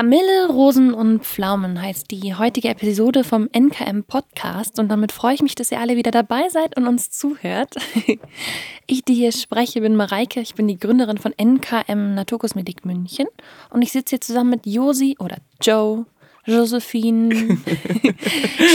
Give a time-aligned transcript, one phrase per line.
[0.00, 4.78] Kamille, Rosen und Pflaumen heißt die heutige Episode vom NKM Podcast.
[4.78, 7.74] Und damit freue ich mich, dass ihr alle wieder dabei seid und uns zuhört.
[8.86, 13.26] Ich, die hier spreche, bin Mareike, ich bin die Gründerin von NKM Naturkosmetik München.
[13.68, 16.06] Und ich sitze hier zusammen mit Josi oder Joe
[16.46, 17.34] Josephine,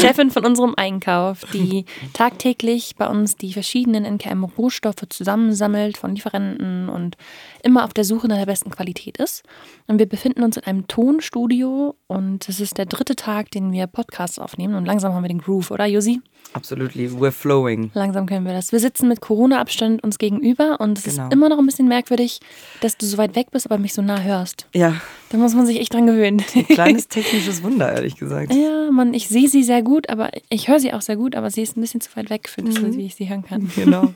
[0.01, 7.17] Chefin von unserem Einkauf, die tagtäglich bei uns die verschiedenen NKM-Rohstoffe zusammensammelt von Lieferanten und
[7.63, 9.43] immer auf der Suche nach der besten Qualität ist.
[9.87, 13.87] Und wir befinden uns in einem Tonstudio und es ist der dritte Tag, den wir
[13.87, 16.21] Podcasts aufnehmen und langsam haben wir den Groove, oder Josi?
[16.53, 17.91] Absolutely, we're flowing.
[17.93, 18.71] Langsam können wir das.
[18.71, 21.25] Wir sitzen mit Corona-Abstand uns gegenüber und es genau.
[21.25, 22.39] ist immer noch ein bisschen merkwürdig,
[22.81, 24.67] dass du so weit weg bist, aber mich so nah hörst.
[24.73, 24.95] Ja.
[25.35, 26.41] Da muss man sich echt dran gewöhnen.
[26.55, 28.53] Ein kleines technisches Wunder, ehrlich gesagt.
[28.53, 31.51] Ja, man, ich sehe sie sehr gut, aber ich höre sie auch sehr gut, aber
[31.51, 32.95] sie ist ein bisschen zu weit weg für das, mhm.
[32.95, 33.69] wie ich sie hören kann.
[33.75, 34.13] Genau.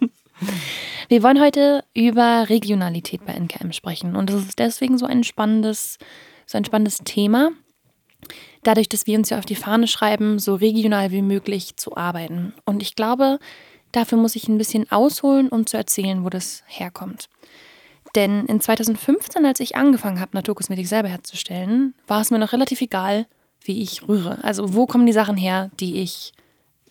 [1.10, 5.98] Wir wollen heute über Regionalität bei NKM sprechen und das ist deswegen so ein spannendes,
[6.46, 7.52] so ein spannendes Thema
[8.64, 12.54] dadurch, dass wir uns ja auf die Fahne schreiben, so regional wie möglich zu arbeiten.
[12.64, 13.40] Und ich glaube,
[13.92, 17.28] dafür muss ich ein bisschen ausholen, um zu erzählen, wo das herkommt.
[18.16, 22.82] Denn in 2015, als ich angefangen habe, Naturkosmetik selber herzustellen, war es mir noch relativ
[22.82, 23.28] egal,
[23.62, 24.44] wie ich rühre.
[24.44, 26.34] Also wo kommen die Sachen her, die ich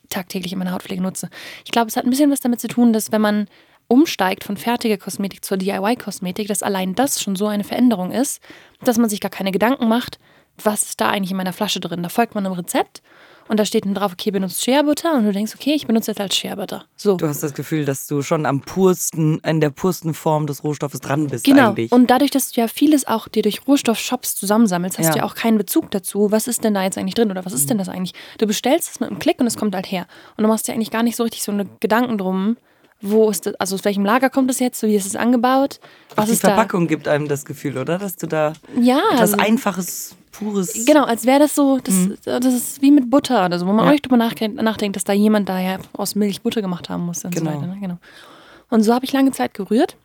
[0.09, 1.29] tagtäglich in meiner Hautpflege nutze.
[1.65, 3.49] Ich glaube, es hat ein bisschen was damit zu tun, dass wenn man
[3.89, 8.41] umsteigt von fertiger Kosmetik zur DIY-Kosmetik, dass allein das schon so eine Veränderung ist,
[8.83, 10.19] dass man sich gar keine Gedanken macht,
[10.63, 12.03] was ist da eigentlich in meiner Flasche drin?
[12.03, 13.03] Da folgt man einem Rezept
[13.49, 16.11] und da steht dann drauf, okay, benutzt Shea Butter und du denkst, okay, ich benutze
[16.11, 16.85] jetzt als Shea Butter.
[16.97, 17.17] So.
[17.17, 21.01] Du hast das Gefühl, dass du schon am pursten, in der pursten Form des Rohstoffes
[21.01, 21.71] dran bist genau.
[21.71, 21.91] eigentlich.
[21.93, 25.13] Und dadurch, dass du ja vieles auch dir durch Rohstoffshops zusammensammelst, hast ja.
[25.13, 27.53] du ja auch keinen Bezug dazu, was ist denn da jetzt eigentlich drin oder was
[27.53, 27.69] ist mhm.
[27.69, 28.15] denn das eigentlich?
[28.39, 30.07] Du bestellst es mit einem Klick und es kommt halt her.
[30.37, 32.57] Und du machst dir eigentlich gar nicht so richtig so eine Gedanken drum,
[33.01, 35.79] wo ist das, also aus welchem Lager kommt es jetzt, so wie ist es angebaut?
[36.17, 36.89] Was Ach, die Verpackung da?
[36.89, 37.99] gibt einem das Gefühl, oder?
[37.99, 40.85] Dass du da ja, etwas also, Einfaches, Pures.
[40.87, 42.17] Genau, als wäre das so, das, mhm.
[42.25, 43.89] das ist wie mit Butter oder so, wo man ja.
[43.89, 47.35] auch nicht drüber nachdenkt, dass da jemand daher aus Milch Butter gemacht haben muss und
[47.35, 47.53] genau.
[47.53, 47.67] so weiter.
[47.67, 47.79] Ne?
[47.81, 47.99] Genau.
[48.71, 49.97] Und so habe ich lange Zeit gerührt.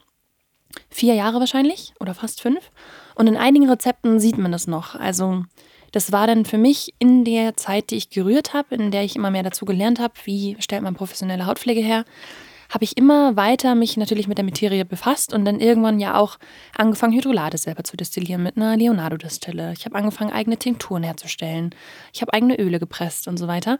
[0.89, 2.71] Vier Jahre wahrscheinlich oder fast fünf.
[3.15, 4.95] Und in einigen Rezepten sieht man das noch.
[4.95, 5.43] Also
[5.91, 9.15] das war dann für mich in der Zeit, die ich gerührt habe, in der ich
[9.15, 12.05] immer mehr dazu gelernt habe, wie stellt man professionelle Hautpflege her,
[12.73, 16.37] habe ich immer weiter mich natürlich mit der Materie befasst und dann irgendwann ja auch
[16.75, 19.73] angefangen, Hydrolate selber zu destillieren mit einer Leonardo-Distille.
[19.77, 21.75] Ich habe angefangen, eigene Tinkturen herzustellen.
[22.13, 23.77] Ich habe eigene Öle gepresst und so weiter.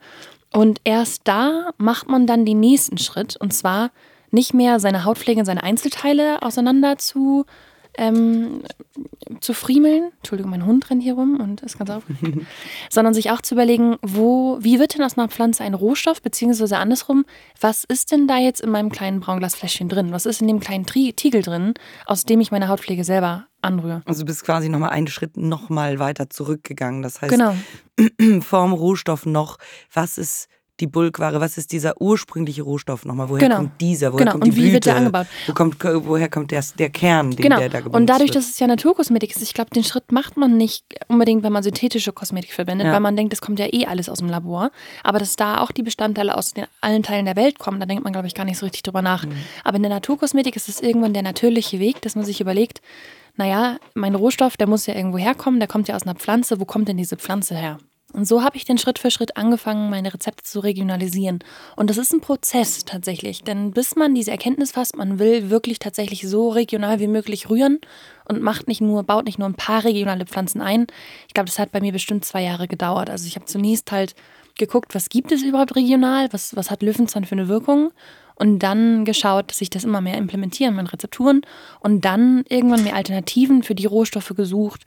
[0.52, 3.90] Und erst da macht man dann den nächsten Schritt und zwar
[4.30, 7.46] nicht mehr seine Hautpflege in seine Einzelteile auseinander zu
[7.98, 8.64] ähm,
[9.40, 12.46] zu friemeln, Entschuldigung, mein Hund rennt hier rum und ist ganz aufgeregt,
[12.90, 16.78] sondern sich auch zu überlegen, wo, wie wird denn aus einer Pflanze ein Rohstoff, beziehungsweise
[16.78, 17.26] andersrum,
[17.60, 20.12] was ist denn da jetzt in meinem kleinen Braunglasfläschchen drin?
[20.12, 21.74] Was ist in dem kleinen Tiegel drin,
[22.06, 24.02] aus dem ich meine Hautpflege selber anrühre?
[24.06, 27.02] Also du bist quasi nochmal einen Schritt nochmal weiter zurückgegangen.
[27.02, 27.56] Das heißt, genau.
[28.42, 29.58] vorm Rohstoff noch,
[29.92, 30.48] was ist
[30.80, 33.30] die Bulkware, was ist dieser ursprüngliche Rohstoff nochmal?
[33.30, 33.58] Woher genau.
[33.58, 34.12] kommt dieser?
[34.12, 34.32] Woher genau.
[34.32, 34.74] kommt die und wie Blüte?
[34.74, 35.28] wird der angebaut?
[35.46, 37.60] Wo kommt, woher kommt der, der Kern, den genau.
[37.60, 38.38] der da Und dadurch, wird?
[38.38, 41.62] dass es ja Naturkosmetik ist, ich glaube, den Schritt macht man nicht unbedingt, wenn man
[41.62, 42.94] synthetische Kosmetik verwendet, ja.
[42.94, 44.72] weil man denkt, das kommt ja eh alles aus dem Labor.
[45.04, 48.04] Aber dass da auch die Bestandteile aus den, allen Teilen der Welt kommen, da denkt
[48.04, 49.26] man, glaube ich, gar nicht so richtig drüber nach.
[49.26, 49.34] Mhm.
[49.64, 52.82] Aber in der Naturkosmetik ist es irgendwann der natürliche Weg, dass man sich überlegt,
[53.36, 56.66] naja, mein Rohstoff, der muss ja irgendwo herkommen, der kommt ja aus einer Pflanze, wo
[56.66, 57.78] kommt denn diese Pflanze her?
[58.14, 61.40] Und so habe ich dann Schritt für Schritt angefangen, meine Rezepte zu regionalisieren.
[61.76, 65.80] Und das ist ein Prozess tatsächlich, denn bis man diese Erkenntnis fasst, man will wirklich
[65.80, 67.80] tatsächlich so regional wie möglich rühren
[68.26, 70.88] und macht nicht nur, baut nicht nur ein paar regionale Pflanzen ein.
[71.28, 73.10] Ich glaube, das hat bei mir bestimmt zwei Jahre gedauert.
[73.10, 74.16] Also ich habe zunächst halt
[74.58, 77.92] geguckt, was gibt es überhaupt regional, was, was hat Löwenzahn für eine Wirkung
[78.36, 81.42] und dann geschaut, dass ich das immer mehr implementiere in meinen Rezepturen
[81.80, 84.84] und dann irgendwann mehr Alternativen für die Rohstoffe gesucht,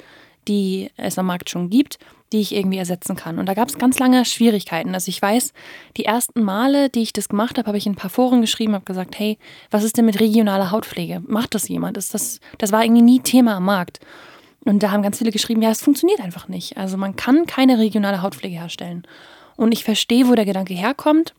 [0.49, 1.99] die es am Markt schon gibt,
[2.33, 3.39] die ich irgendwie ersetzen kann.
[3.39, 4.95] Und da gab es ganz lange Schwierigkeiten.
[4.95, 5.53] Also ich weiß,
[5.97, 8.75] die ersten Male, die ich das gemacht habe, habe ich in ein paar Foren geschrieben,
[8.75, 9.39] habe gesagt, hey,
[9.71, 11.23] was ist denn mit regionaler Hautpflege?
[11.27, 11.97] Macht das jemand?
[11.97, 14.01] Ist das, das war irgendwie nie Thema am Markt.
[14.65, 16.77] Und da haben ganz viele geschrieben, ja, es funktioniert einfach nicht.
[16.77, 19.07] Also man kann keine regionale Hautpflege herstellen.
[19.57, 21.35] Und ich verstehe, wo der Gedanke herkommt.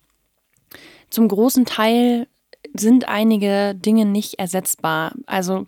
[1.10, 2.28] Zum großen Teil
[2.74, 5.14] sind einige Dinge nicht ersetzbar.
[5.26, 5.68] Also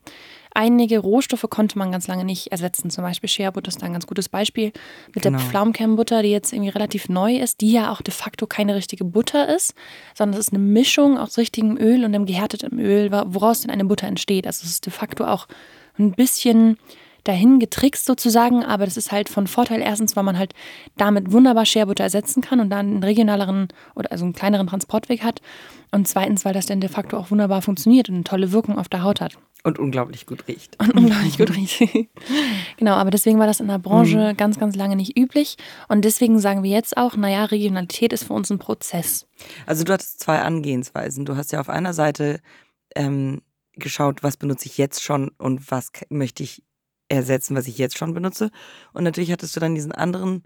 [0.53, 2.89] einige Rohstoffe konnte man ganz lange nicht ersetzen.
[2.89, 4.71] Zum Beispiel Shea Butter ist da ein ganz gutes Beispiel.
[5.13, 5.37] Mit genau.
[5.37, 9.03] der Pflaumenkernbutter, die jetzt irgendwie relativ neu ist, die ja auch de facto keine richtige
[9.03, 9.73] Butter ist,
[10.15, 13.85] sondern es ist eine Mischung aus richtigem Öl und einem gehärteten Öl, woraus denn eine
[13.85, 14.47] Butter entsteht.
[14.47, 15.47] Also es ist de facto auch
[15.97, 16.77] ein bisschen
[17.23, 19.81] dahin getrickst sozusagen, aber das ist halt von Vorteil.
[19.81, 20.53] Erstens, weil man halt
[20.97, 25.41] damit wunderbar Scherbutter ersetzen kann und dann einen regionaleren oder also einen kleineren Transportweg hat.
[25.91, 28.89] Und zweitens, weil das dann de facto auch wunderbar funktioniert und eine tolle Wirkung auf
[28.89, 29.37] der Haut hat.
[29.63, 30.79] Und unglaublich gut riecht.
[30.79, 31.83] Und unglaublich gut riecht.
[32.77, 34.37] genau, aber deswegen war das in der Branche mhm.
[34.37, 35.57] ganz, ganz lange nicht üblich.
[35.89, 39.27] Und deswegen sagen wir jetzt auch, naja, Regionalität ist für uns ein Prozess.
[39.65, 41.25] Also du hattest zwei Angehensweisen.
[41.25, 42.39] Du hast ja auf einer Seite
[42.95, 43.41] ähm,
[43.73, 46.63] geschaut, was benutze ich jetzt schon und was möchte ich
[47.09, 48.51] ersetzen, was ich jetzt schon benutze.
[48.93, 50.43] Und natürlich hattest du dann diesen anderen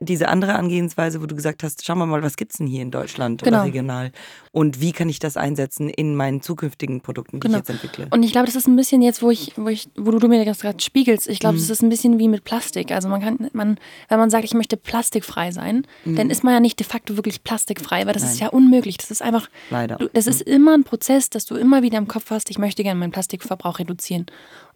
[0.00, 2.82] diese andere Angehensweise, wo du gesagt hast, schauen wir mal, was gibt es denn hier
[2.82, 3.58] in Deutschland genau.
[3.58, 4.12] oder regional
[4.52, 7.54] und wie kann ich das einsetzen in meinen zukünftigen Produkten, die genau.
[7.54, 8.06] ich jetzt entwickle.
[8.10, 10.44] Und ich glaube, das ist ein bisschen jetzt, wo ich, wo ich, wo du, mir
[10.44, 11.60] das gerade spiegelst, ich glaube, mhm.
[11.60, 12.92] das ist ein bisschen wie mit Plastik.
[12.92, 13.78] Also man kann, man,
[14.08, 16.16] wenn man sagt, ich möchte plastikfrei sein, mhm.
[16.16, 18.32] dann ist man ja nicht de facto wirklich plastikfrei, weil das Nein.
[18.32, 18.98] ist ja unmöglich.
[18.98, 19.96] Das ist einfach, Leider.
[19.96, 20.30] Du, das mhm.
[20.30, 23.12] ist immer ein Prozess, dass du immer wieder im Kopf hast, ich möchte gerne meinen
[23.12, 24.26] Plastikverbrauch reduzieren.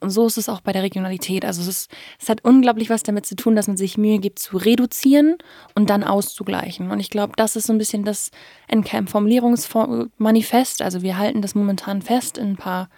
[0.00, 1.44] Und so ist es auch bei der Regionalität.
[1.44, 4.38] Also es, ist, es hat unglaublich was damit zu tun, dass man sich Mühe gibt
[4.38, 5.36] zu reduzieren
[5.74, 6.90] und dann auszugleichen.
[6.90, 8.30] Und ich glaube, das ist so ein bisschen das
[8.68, 10.82] NCAM-Formulierungsmanifest.
[10.82, 12.88] Also wir halten das momentan fest in ein paar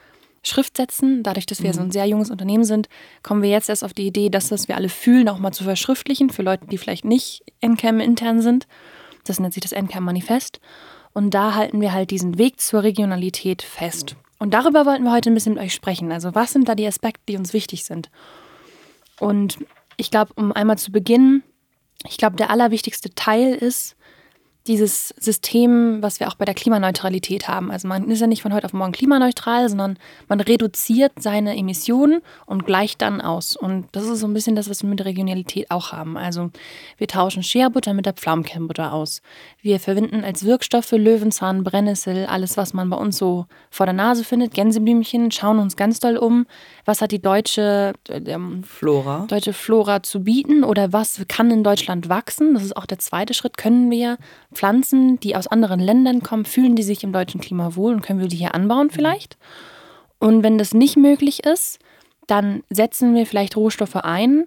[0.43, 1.22] Schriftsätzen.
[1.22, 1.75] Dadurch, dass wir mhm.
[1.75, 2.88] so ein sehr junges Unternehmen sind,
[3.22, 5.64] kommen wir jetzt erst auf die Idee, das, was wir alle fühlen, auch mal zu
[5.64, 8.66] verschriftlichen für Leute, die vielleicht nicht NCAM intern sind.
[9.25, 10.60] Das nennt sich das NCAM-Manifest.
[11.14, 14.16] Und da halten wir halt diesen Weg zur Regionalität fest.
[14.42, 16.10] Und darüber wollten wir heute ein bisschen mit euch sprechen.
[16.10, 18.10] Also was sind da die Aspekte, die uns wichtig sind?
[19.20, 19.58] Und
[19.96, 21.44] ich glaube, um einmal zu beginnen,
[22.08, 23.94] ich glaube, der allerwichtigste Teil ist,
[24.67, 27.70] dieses System, was wir auch bei der Klimaneutralität haben.
[27.70, 29.99] Also man ist ja nicht von heute auf morgen klimaneutral, sondern
[30.29, 33.56] man reduziert seine Emissionen und gleicht dann aus.
[33.56, 36.17] Und das ist so ein bisschen das, was wir mit der Regionalität auch haben.
[36.17, 36.50] Also
[36.97, 39.20] wir tauschen Scherbutter mit der Pflaumenkernbutter aus.
[39.61, 44.23] Wir verwenden als Wirkstoffe Löwenzahn, Brennnessel, alles, was man bei uns so vor der Nase
[44.23, 46.47] findet, Gänseblümchen, schauen uns ganz doll um,
[46.85, 49.26] was hat die deutsche ähm, Flora.
[49.29, 52.55] deutsche Flora zu bieten oder was kann in Deutschland wachsen.
[52.55, 53.56] Das ist auch der zweite Schritt.
[53.56, 54.19] Können wir
[54.52, 58.20] Pflanzen, die aus anderen Ländern kommen, fühlen die sich im deutschen Klima wohl und können
[58.20, 59.37] wir die hier anbauen vielleicht?
[60.19, 61.78] Und wenn das nicht möglich ist,
[62.26, 64.46] dann setzen wir vielleicht Rohstoffe ein,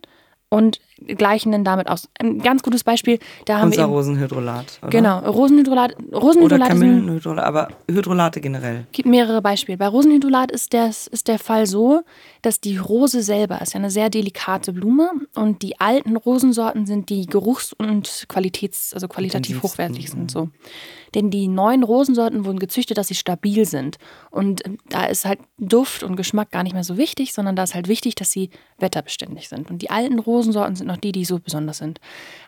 [0.49, 0.79] und
[1.17, 2.09] gleichen dann damit aus.
[2.19, 3.93] Ein ganz gutes Beispiel, da haben Unser wir.
[3.93, 4.79] Rosenhydrolat.
[4.81, 4.89] Oder?
[4.89, 5.95] Genau, Rosenhydrolat.
[6.13, 8.85] Rosenhydrolat oder Kamillenhydrolat, aber Hydrolate generell.
[8.91, 9.77] Gibt mehrere Beispiele.
[9.77, 12.01] Bei Rosenhydrolat ist, das, ist der Fall so,
[12.41, 17.09] dass die Rose selber ist ja eine sehr delikate Blume und die alten Rosensorten sind
[17.09, 20.31] die geruchs- und qualitäts-, also qualitativ hochwertig sind.
[20.31, 20.49] So.
[21.15, 23.97] Denn die neuen Rosensorten wurden gezüchtet, dass sie stabil sind.
[24.31, 27.73] Und da ist halt Duft und Geschmack gar nicht mehr so wichtig, sondern da ist
[27.73, 28.49] halt wichtig, dass sie
[28.79, 29.71] wetterbeständig sind.
[29.71, 31.99] Und die alten Rosensorten sind noch die, die so besonders sind.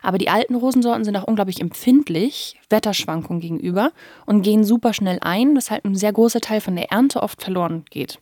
[0.02, 3.92] Aber die alten Rosensorten sind auch unglaublich empfindlich Wetterschwankungen gegenüber
[4.26, 7.84] und gehen super schnell ein, weshalb ein sehr großer Teil von der Ernte oft verloren
[7.90, 8.18] geht.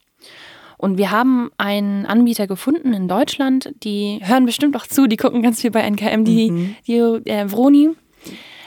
[0.79, 5.43] Und wir haben einen Anbieter gefunden in Deutschland, die hören bestimmt auch zu, die gucken
[5.43, 6.77] ganz viel bei NKM, die, mhm.
[6.87, 6.99] die
[7.31, 7.91] äh, Vroni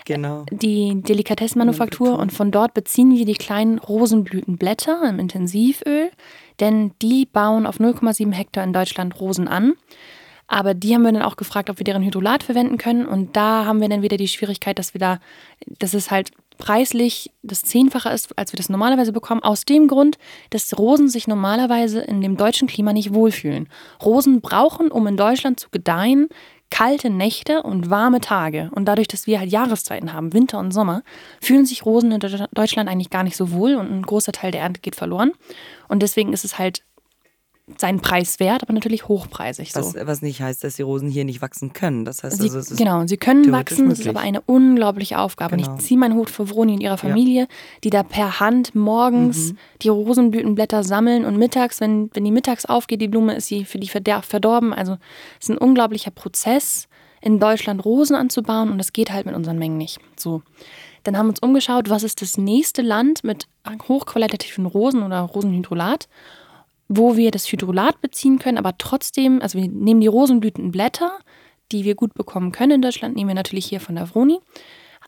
[0.09, 0.45] genau.
[0.51, 6.09] die Delikatessenmanufaktur und von dort beziehen wir die kleinen Rosenblütenblätter im Intensivöl,
[6.59, 9.73] denn die bauen auf 0,7 Hektar in Deutschland Rosen an.
[10.49, 13.05] Aber die haben wir dann auch gefragt, ob wir deren Hydrolat verwenden können.
[13.05, 15.19] Und da haben wir dann wieder die Schwierigkeit, dass wir da,
[15.77, 19.43] dass es halt preislich das Zehnfache ist, als wir das normalerweise bekommen.
[19.43, 20.17] Aus dem Grund,
[20.49, 23.69] dass Rosen sich normalerweise in dem deutschen Klima nicht wohlfühlen.
[24.03, 26.27] Rosen brauchen, um in Deutschland zu gedeihen,
[26.71, 28.69] kalte Nächte und warme Tage.
[28.73, 31.03] Und dadurch, dass wir halt Jahreszeiten haben, Winter und Sommer,
[31.41, 34.61] fühlen sich Rosen in Deutschland eigentlich gar nicht so wohl und ein großer Teil der
[34.61, 35.31] Ernte geht verloren.
[35.87, 36.83] Und deswegen ist es halt
[37.77, 39.71] seinen Preis wert, aber natürlich hochpreisig.
[39.71, 39.79] So.
[39.79, 42.05] Was, was nicht heißt, dass die Rosen hier nicht wachsen können.
[42.05, 43.99] Das heißt, sie, also, es ist genau, sie können wachsen, möglich.
[43.99, 45.55] das ist aber eine unglaubliche Aufgabe.
[45.55, 45.71] Genau.
[45.71, 47.47] Und ich ziehe meinen Hut für Vroni und ihrer Familie, ja.
[47.83, 49.57] die da per Hand morgens mhm.
[49.81, 53.79] die Rosenblütenblätter sammeln und mittags, wenn, wenn die mittags aufgeht, die Blume, ist sie für
[53.79, 54.73] die verdorben.
[54.73, 54.97] Also
[55.39, 56.87] es ist ein unglaublicher Prozess,
[57.21, 59.99] in Deutschland Rosen anzubauen und das geht halt mit unseren Mengen nicht.
[60.15, 60.41] So.
[61.03, 63.47] Dann haben wir uns umgeschaut, was ist das nächste Land mit
[63.87, 66.07] hochqualitativen Rosen oder Rosenhydrolat
[66.89, 71.19] wo wir das Hydrolat beziehen können, aber trotzdem, also wir nehmen die Rosenblütenblätter,
[71.71, 74.39] die wir gut bekommen können in Deutschland, nehmen wir natürlich hier von der Vroni.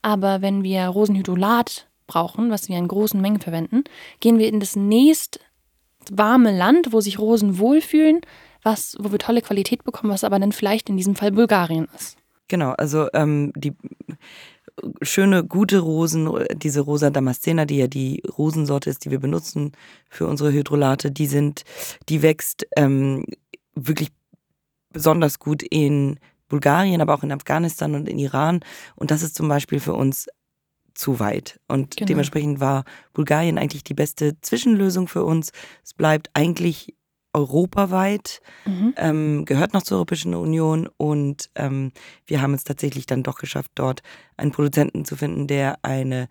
[0.03, 3.83] Aber wenn wir Rosenhydrolat brauchen, was wir in großen Mengen verwenden,
[4.19, 5.39] gehen wir in das nächst
[6.11, 8.21] warme Land, wo sich Rosen wohlfühlen,
[8.63, 12.17] was, wo wir tolle Qualität bekommen, was aber dann vielleicht in diesem Fall Bulgarien ist.
[12.47, 13.73] Genau, also ähm, die
[15.01, 19.71] schöne, gute Rosen, diese Rosa Damascena, die ja die Rosensorte ist, die wir benutzen
[20.09, 21.63] für unsere Hydrolate, die sind,
[22.09, 23.25] die wächst ähm,
[23.75, 24.09] wirklich
[24.91, 28.59] besonders gut in Bulgarien, aber auch in Afghanistan und in Iran.
[28.95, 30.27] Und das ist zum Beispiel für uns
[30.93, 31.59] zu weit.
[31.67, 32.07] Und genau.
[32.07, 35.51] dementsprechend war Bulgarien eigentlich die beste Zwischenlösung für uns.
[35.83, 36.93] Es bleibt eigentlich
[37.33, 38.93] europaweit, mhm.
[38.97, 41.91] ähm, gehört noch zur Europäischen Union und ähm,
[42.25, 44.01] wir haben es tatsächlich dann doch geschafft, dort
[44.37, 46.27] einen Produzenten zu finden, der eine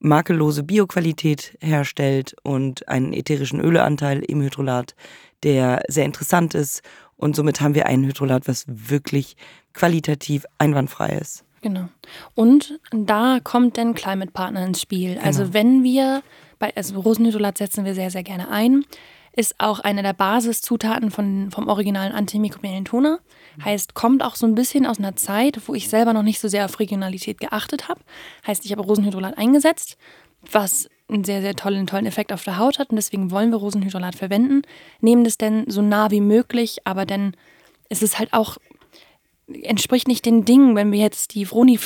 [0.00, 4.94] makellose Bioqualität herstellt und einen ätherischen Öleanteil im Hydrolat,
[5.42, 6.82] der sehr interessant ist.
[7.16, 9.36] Und somit haben wir ein Hydrolat, was wirklich
[9.72, 11.44] qualitativ einwandfrei ist.
[11.62, 11.88] Genau.
[12.34, 15.18] Und da kommt dann Climate Partner ins Spiel.
[15.18, 15.26] Also genau.
[15.26, 16.22] Also wenn wir
[16.58, 18.84] bei also Rosenhydrolat setzen wir sehr, sehr gerne ein
[19.36, 23.18] ist auch eine der Basiszutaten von, vom originalen antimikrobiellen Toner.
[23.64, 26.48] Heißt, kommt auch so ein bisschen aus einer Zeit, wo ich selber noch nicht so
[26.48, 28.00] sehr auf Regionalität geachtet habe.
[28.46, 29.96] Heißt, ich habe Rosenhydrolat eingesetzt,
[30.50, 33.58] was einen sehr, sehr tollen, tollen Effekt auf der Haut hat und deswegen wollen wir
[33.58, 34.62] Rosenhydrolat verwenden.
[35.00, 37.36] Nehmen das denn so nah wie möglich, aber dann
[37.88, 38.56] ist es halt auch,
[39.62, 41.78] entspricht nicht den Dingen, wenn wir jetzt die Vroni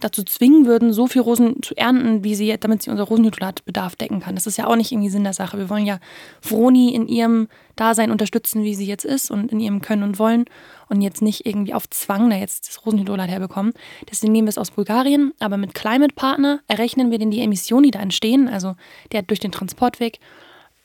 [0.00, 4.20] dazu zwingen würden, so viel Rosen zu ernten, wie sie, damit sie unser Rosenhydrolatbedarf decken
[4.20, 4.34] kann.
[4.34, 5.58] Das ist ja auch nicht irgendwie Sinn der Sache.
[5.58, 5.98] Wir wollen ja
[6.40, 10.44] Vroni in ihrem Dasein unterstützen, wie sie jetzt ist und in ihrem Können und Wollen
[10.88, 13.72] und jetzt nicht irgendwie auf Zwang da jetzt das Rosenhydrolat herbekommen.
[14.10, 17.84] Deswegen nehmen wir es aus Bulgarien, aber mit Climate Partner errechnen wir denn die Emissionen,
[17.84, 18.76] die da entstehen, also
[19.12, 20.20] der durch den Transportweg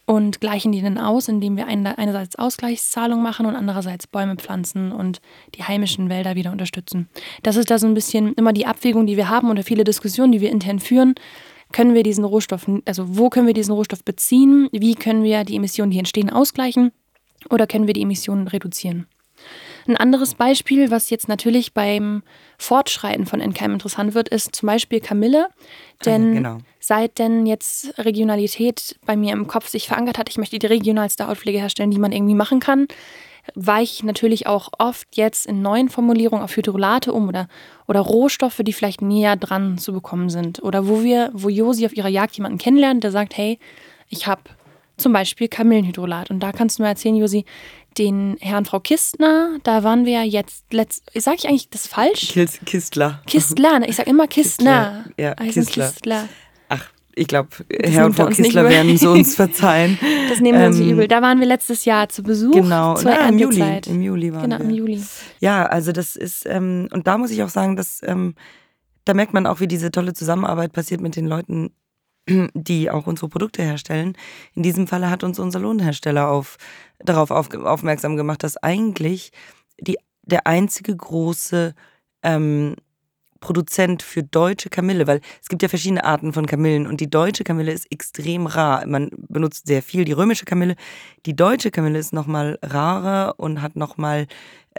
[0.09, 5.21] und gleichen die dann aus, indem wir einerseits Ausgleichszahlungen machen und andererseits Bäume pflanzen und
[5.53, 7.07] die heimischen Wälder wieder unterstützen.
[7.43, 10.31] Das ist da so ein bisschen immer die Abwägung, die wir haben oder viele Diskussionen,
[10.31, 11.13] die wir intern führen.
[11.73, 14.67] Können wir diesen Rohstoff, also wo können wir diesen Rohstoff beziehen?
[14.71, 16.91] Wie können wir die Emissionen, die entstehen, ausgleichen?
[17.51, 19.05] Oder können wir die Emissionen reduzieren?
[19.87, 22.23] Ein anderes Beispiel, was jetzt natürlich beim
[22.57, 25.49] Fortschreiten von NKM interessant wird, ist zum Beispiel Kamille.
[26.03, 26.57] Denn genau.
[26.89, 31.27] Seit denn jetzt Regionalität bei mir im Kopf sich verankert hat, ich möchte die regionalste
[31.27, 32.87] Hautpflege herstellen, die man irgendwie machen kann,
[33.53, 37.47] weiche ich natürlich auch oft jetzt in neuen Formulierungen auf Hydrolate um oder,
[37.87, 40.63] oder Rohstoffe, die vielleicht näher dran zu bekommen sind.
[40.63, 43.59] Oder wo wir, wo Josi auf ihrer Jagd jemanden kennenlernt, der sagt, hey,
[44.09, 44.41] ich habe
[44.97, 46.31] zum Beispiel Kamillenhydrolat.
[46.31, 47.45] Und da kannst du mir erzählen, Josi,
[47.99, 52.29] den Herrn Frau Kistner, da waren wir jetzt letzt, sage ich eigentlich das falsch?
[52.29, 53.21] Kist, Kistler.
[53.27, 53.87] Kistler, ne?
[53.87, 55.03] ich sage immer Kistner.
[55.05, 55.23] Kistler.
[55.23, 55.85] Ja, Kistler.
[55.85, 56.29] Kistler.
[57.19, 59.99] Ich glaube, Herr und Frau Kistler werden so uns verzeihen.
[60.29, 61.07] Das nehmen wir uns ähm, übel.
[61.09, 62.53] Da waren wir letztes Jahr zu Besuch.
[62.53, 63.81] Genau, zur Na, im Juli.
[63.87, 64.65] Im Juli waren genau, wir.
[64.65, 65.03] im Juli.
[65.39, 68.35] Ja, also das ist, ähm, und da muss ich auch sagen, dass ähm,
[69.03, 71.71] da merkt man auch, wie diese tolle Zusammenarbeit passiert mit den Leuten,
[72.53, 74.13] die auch unsere Produkte herstellen.
[74.53, 76.57] In diesem Falle hat uns unser Lohnhersteller auf,
[76.99, 79.31] darauf auf, aufmerksam gemacht, dass eigentlich
[79.77, 81.75] die, der einzige große
[82.23, 82.75] ähm,
[83.39, 87.43] Produzent für deutsche Kamille, weil es gibt ja verschiedene Arten von Kamillen und die deutsche
[87.43, 88.85] Kamille ist extrem rar.
[88.85, 90.75] Man benutzt sehr viel die römische Kamille.
[91.25, 94.27] Die deutsche Kamille ist nochmal rarer und hat nochmal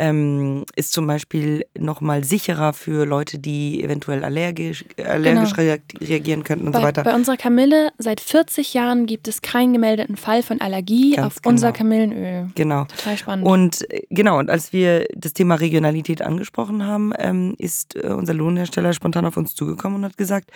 [0.00, 5.76] ähm, ist zum Beispiel nochmal sicherer für Leute, die eventuell allergisch, allergisch genau.
[6.00, 7.04] reagieren könnten und bei, so weiter.
[7.04, 11.42] Bei unserer Kamille seit 40 Jahren gibt es keinen gemeldeten Fall von Allergie Ganz auf
[11.42, 11.50] genau.
[11.50, 12.48] unser Kamillenöl.
[12.54, 12.84] Genau.
[12.84, 13.46] Total spannend.
[13.46, 18.32] Und äh, genau, und als wir das Thema Regionalität angesprochen haben, ähm, ist äh, unser
[18.32, 20.50] Lohnhersteller spontan auf uns zugekommen und hat gesagt,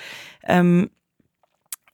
[0.47, 0.89] ähm,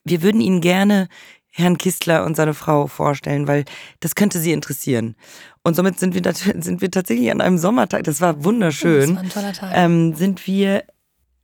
[0.05, 1.09] wir würden Ihnen gerne
[1.51, 3.65] Herrn Kistler und seine Frau vorstellen, weil
[4.01, 5.17] das könnte sie interessieren.
[5.63, 9.23] Und somit sind wir, sind wir tatsächlich an einem Sommertag, das war wunderschön, das war
[9.23, 9.73] ein toller Tag.
[9.75, 10.85] Ähm, sind wir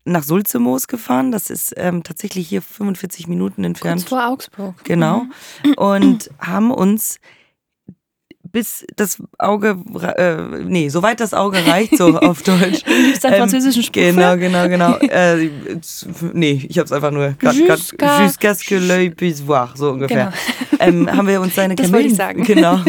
[0.06, 1.32] nach Sulzemoos gefahren.
[1.32, 4.02] Das ist ähm, tatsächlich hier 45 Minuten entfernt.
[4.02, 4.84] Kurz vor Augsburg.
[4.84, 5.24] Genau.
[5.64, 5.74] Mhm.
[5.74, 7.18] Und haben uns
[8.56, 9.76] bis das Auge,
[10.16, 12.84] äh, nee, soweit das Auge reicht, so auf Deutsch.
[12.86, 13.92] Gibt ähm, französischen Spruch?
[13.92, 14.96] Genau, genau, genau.
[15.06, 15.50] Äh,
[16.32, 20.32] nee, ich hab's einfach nur jusqu'à ce que l'œil puisse voir, so ungefähr.
[20.32, 20.36] Genau.
[20.78, 22.44] Ähm, haben wir uns seine das Kamillen, ich sagen.
[22.44, 22.80] genau,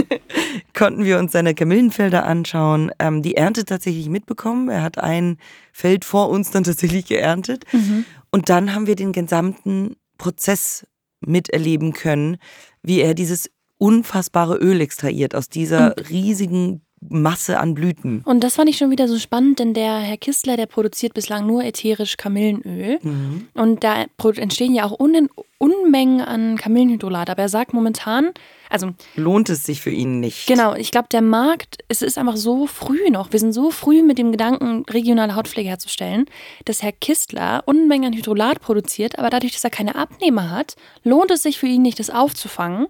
[0.73, 4.67] konnten wir uns seine Kamillenfelder anschauen, ähm, die Ernte tatsächlich mitbekommen.
[4.67, 5.37] Er hat ein
[5.71, 7.63] Feld vor uns dann tatsächlich geerntet.
[7.71, 8.03] Mhm.
[8.29, 10.85] Und dann haben wir den gesamten Prozess
[11.21, 12.37] miterleben können,
[12.83, 16.05] wie er dieses unfassbare Öl extrahiert aus dieser mhm.
[16.09, 18.21] riesigen Masse an Blüten.
[18.25, 21.45] Und das fand ich schon wieder so spannend, denn der Herr Kistler, der produziert bislang
[21.45, 22.99] nur ätherisch Kamillenöl.
[23.01, 23.47] Mhm.
[23.53, 24.05] Und da
[24.35, 25.29] entstehen ja auch Un
[25.59, 27.31] Unmengen an Kamillenhydrolat.
[27.31, 28.31] Aber er sagt momentan,
[28.69, 28.91] also.
[29.15, 30.45] Lohnt es sich für ihn nicht.
[30.47, 33.31] Genau, ich glaube, der Markt, es ist einfach so früh noch.
[33.31, 36.25] Wir sind so früh mit dem Gedanken, regionale Hautpflege herzustellen,
[36.65, 41.31] dass Herr Kistler Unmengen an Hydrolat produziert, aber dadurch, dass er keine Abnehmer hat, lohnt
[41.31, 42.87] es sich für ihn nicht, das aufzufangen.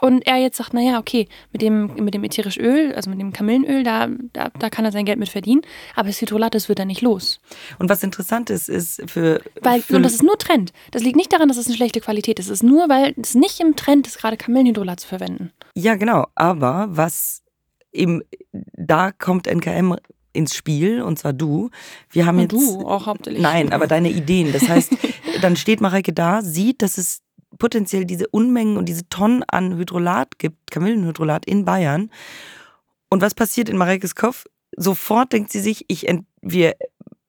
[0.00, 3.32] Und er jetzt sagt, naja, okay, mit dem, mit dem ätherischen Öl, also mit dem
[3.32, 5.62] Kamillenöl, da, da, da kann er sein Geld mit verdienen,
[5.94, 7.40] aber das Hydrolat, das wird er nicht los.
[7.78, 9.40] Und was interessant ist, ist für...
[9.60, 10.72] Weil, für und das ist nur Trend.
[10.90, 12.46] Das liegt nicht daran, dass es eine schlechte Qualität ist.
[12.46, 15.52] Es ist nur, weil es nicht im Trend ist, gerade Kamillenhydrolat zu verwenden.
[15.74, 16.26] Ja, genau.
[16.34, 17.42] Aber was
[17.92, 18.22] eben,
[18.52, 19.96] da kommt NKM
[20.36, 21.70] ins Spiel, und zwar du.
[22.10, 22.52] Wir haben und jetzt.
[22.52, 23.42] Du auch hauptsächlich.
[23.42, 24.52] Nein, aber deine Ideen.
[24.52, 24.92] Das heißt,
[25.40, 27.22] dann steht Mareike da, sieht, dass es
[27.58, 32.10] potenziell diese Unmengen und diese Tonnen an Hydrolat gibt, Kamillenhydrolat in Bayern.
[33.08, 34.44] Und was passiert in Mareikes Kopf?
[34.76, 36.74] Sofort denkt sie sich, ich ent, wir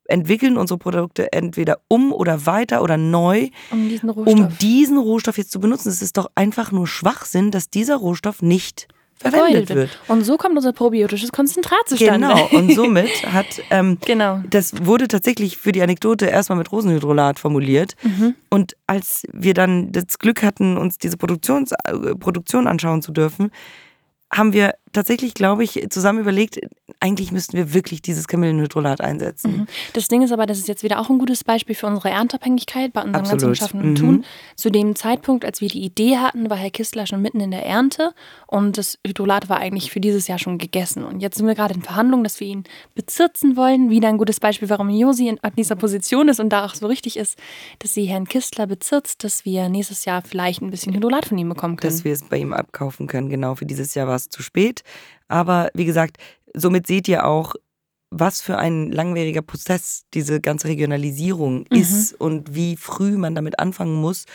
[0.08, 5.38] entwickeln unsere Produkte entweder um oder weiter oder neu, um diesen Rohstoff, um diesen Rohstoff
[5.38, 5.90] jetzt zu benutzen.
[5.90, 8.88] Es ist doch einfach nur Schwachsinn, dass dieser Rohstoff nicht
[9.20, 10.00] verwendet wird.
[10.08, 12.28] Und so kommt unser probiotisches Konzentrat zustande.
[12.28, 14.42] Genau, und somit hat, ähm, genau.
[14.50, 17.96] das wurde tatsächlich für die Anekdote erstmal mit Rosenhydrolat formuliert.
[18.04, 18.36] Mhm.
[18.50, 23.52] Und als wir dann das Glück hatten, uns diese Produktions, äh, Produktion anschauen zu dürfen,
[24.32, 26.60] haben wir tatsächlich, glaube ich, zusammen überlegt,
[27.00, 29.52] eigentlich müssten wir wirklich dieses Kamillenhydrolat einsetzen.
[29.60, 29.68] Mhm.
[29.94, 32.94] Das Ding ist aber, das ist jetzt wieder auch ein gutes Beispiel für unsere Ernteabhängigkeit
[32.94, 33.42] bei unserem Absolut.
[33.44, 33.96] ganzen Schaffen und Mhm.
[33.96, 34.26] Tun.
[34.56, 37.64] Zu dem Zeitpunkt, als wir die Idee hatten, war Herr Kistler schon mitten in der
[37.64, 38.14] Ernte
[38.48, 41.04] und das Hydrolat war eigentlich für dieses Jahr schon gegessen.
[41.04, 42.64] Und jetzt sind wir gerade in Verhandlungen, dass wir ihn
[42.96, 43.92] bezirzen wollen.
[43.92, 46.88] Wieder ein gutes Beispiel, warum Josi in an dieser Position ist und da auch so
[46.88, 47.38] richtig ist,
[47.80, 51.50] dass sie Herrn Kistler bezirzt, dass wir nächstes Jahr vielleicht ein bisschen Hydrolat von ihm
[51.50, 51.94] bekommen können.
[51.94, 53.30] dass wir es bei ihm abkaufen können.
[53.30, 54.84] Genau, für dieses Jahr war es zu spät.
[55.28, 56.18] Aber wie gesagt,
[56.54, 57.56] somit seht ihr auch,
[58.10, 61.78] was für ein langwieriger Prozess diese ganze Regionalisierung Mhm.
[61.78, 64.26] ist und wie früh man damit anfangen muss,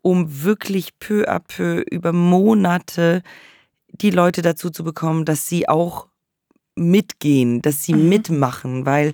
[0.00, 3.22] um wirklich peu à peu über Monate
[3.88, 6.08] die Leute dazu zu bekommen, dass sie auch
[6.74, 8.08] mitgehen, dass sie Mhm.
[8.08, 9.12] mitmachen, weil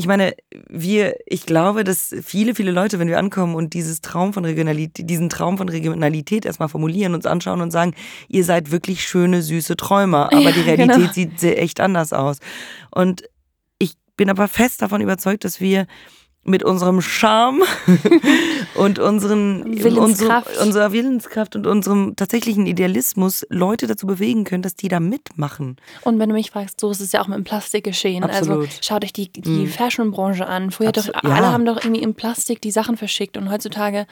[0.00, 0.34] ich meine,
[0.70, 5.10] wir, ich glaube, dass viele, viele Leute, wenn wir ankommen und dieses Traum von Regionalität,
[5.10, 7.92] diesen Traum von Regionalität erstmal formulieren, uns anschauen und sagen,
[8.26, 11.12] ihr seid wirklich schöne, süße Träumer, aber Ja, die Realität genau.
[11.12, 12.38] sieht sehr echt anders aus.
[12.90, 13.24] Und
[13.78, 15.86] ich bin aber fest davon überzeugt, dass wir
[16.42, 17.62] mit unserem Charme
[18.74, 20.48] und unseren, Willenskraft.
[20.48, 25.76] Unserem, unserer Willenskraft und unserem tatsächlichen Idealismus Leute dazu bewegen können, dass die da mitmachen.
[26.02, 28.24] Und wenn du mich fragst, so ist es ja auch mit dem Plastik geschehen.
[28.24, 28.66] Absolut.
[28.68, 29.66] Also schaut euch die, die Mhm.
[29.68, 30.70] Fashionbranche an.
[30.70, 31.52] Früher doch, Absolut, alle ja.
[31.52, 34.06] haben doch irgendwie in Plastik die Sachen verschickt und heutzutage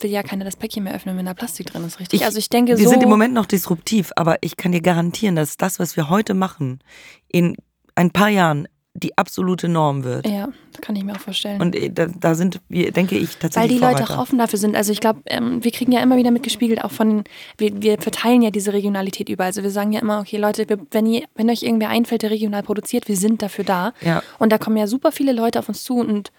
[0.00, 2.20] will ja keiner das Päckchen mehr öffnen, wenn da Plastik drin ist, richtig?
[2.20, 2.90] Ich- also ich denke Wir so.
[2.90, 6.34] sind im Moment noch disruptiv, aber ich kann dir garantieren, dass das, was wir heute
[6.34, 6.78] machen,
[7.26, 7.56] in
[7.96, 10.26] ein paar Jahren die absolute Norm wird.
[10.26, 11.60] Ja, das kann ich mir auch vorstellen.
[11.60, 14.14] Und äh, da, da sind wir, denke ich, Weil tatsächlich die Leute Vorreiter.
[14.14, 14.76] auch offen dafür sind.
[14.76, 17.24] Also ich glaube, ähm, wir kriegen ja immer wieder mitgespiegelt, auch von,
[17.56, 19.44] wir, wir verteilen ja diese Regionalität über.
[19.44, 22.30] Also wir sagen ja immer, okay Leute, wir, wenn, ihr, wenn euch irgendwer einfällt, der
[22.30, 23.92] regional produziert, wir sind dafür da.
[24.00, 24.22] Ja.
[24.38, 26.30] Und da kommen ja super viele Leute auf uns zu und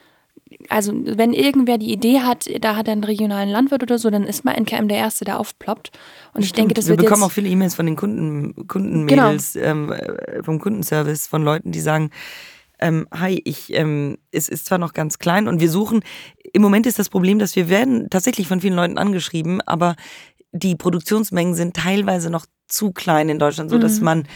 [0.67, 4.23] also wenn irgendwer die Idee hat, da hat er einen regionalen Landwirt oder so, dann
[4.23, 5.91] ist mal NKM der Erste, der aufploppt.
[6.33, 9.91] Und ich denke, das wir wird bekommen auch viele E-Mails von den Kunden, Kundenmädels, ähm,
[9.91, 12.09] äh, vom Kundenservice, von Leuten, die sagen,
[12.79, 16.01] ähm, hi, ich, ähm, es ist zwar noch ganz klein und wir suchen,
[16.53, 19.95] im Moment ist das Problem, dass wir werden tatsächlich von vielen Leuten angeschrieben, aber
[20.51, 24.05] die Produktionsmengen sind teilweise noch zu klein in Deutschland, so dass Mhm.
[24.05, 24.27] man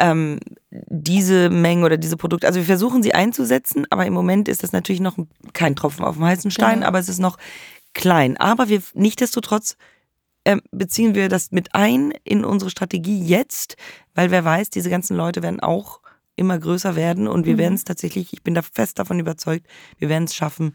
[0.00, 4.62] ähm, diese Mengen oder diese Produkte, also wir versuchen sie einzusetzen, aber im Moment ist
[4.62, 5.16] das natürlich noch
[5.52, 6.86] kein Tropfen auf dem heißen Stein, Genau.
[6.88, 7.36] aber es ist noch
[7.94, 8.36] klein.
[8.36, 9.76] Aber wir, nichtdestotrotz
[10.46, 13.76] ähm, beziehen wir das mit ein in unsere Strategie jetzt,
[14.14, 16.00] weil wer weiß, diese ganzen Leute werden auch
[16.36, 17.58] immer größer werden und wir Mhm.
[17.58, 19.66] werden es tatsächlich, ich bin da fest davon überzeugt,
[19.98, 20.74] wir werden es schaffen,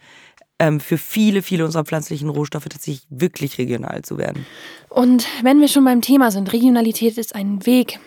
[0.60, 4.46] ähm, für viele, viele unserer pflanzlichen Rohstoffe tatsächlich wirklich regional zu werden.
[4.90, 8.00] Und wenn wir schon beim Thema sind, Regionalität ist ein Weg,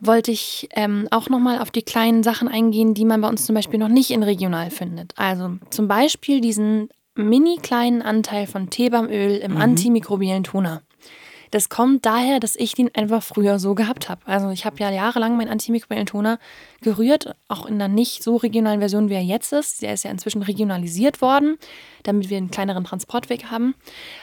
[0.00, 3.54] wollte ich ähm, auch nochmal auf die kleinen Sachen eingehen, die man bei uns zum
[3.54, 5.12] Beispiel noch nicht in regional findet.
[5.16, 10.82] Also zum Beispiel diesen mini kleinen Anteil von Teebaumöl im antimikrobiellen Toner.
[11.50, 14.20] Das kommt daher, dass ich den einfach früher so gehabt habe.
[14.26, 16.38] Also ich habe ja jahrelang meinen antimikrobiellen Toner
[16.82, 19.80] gerührt, auch in einer nicht so regionalen Version, wie er jetzt ist.
[19.80, 21.56] Der ist ja inzwischen regionalisiert worden,
[22.02, 23.74] damit wir einen kleineren Transportweg haben.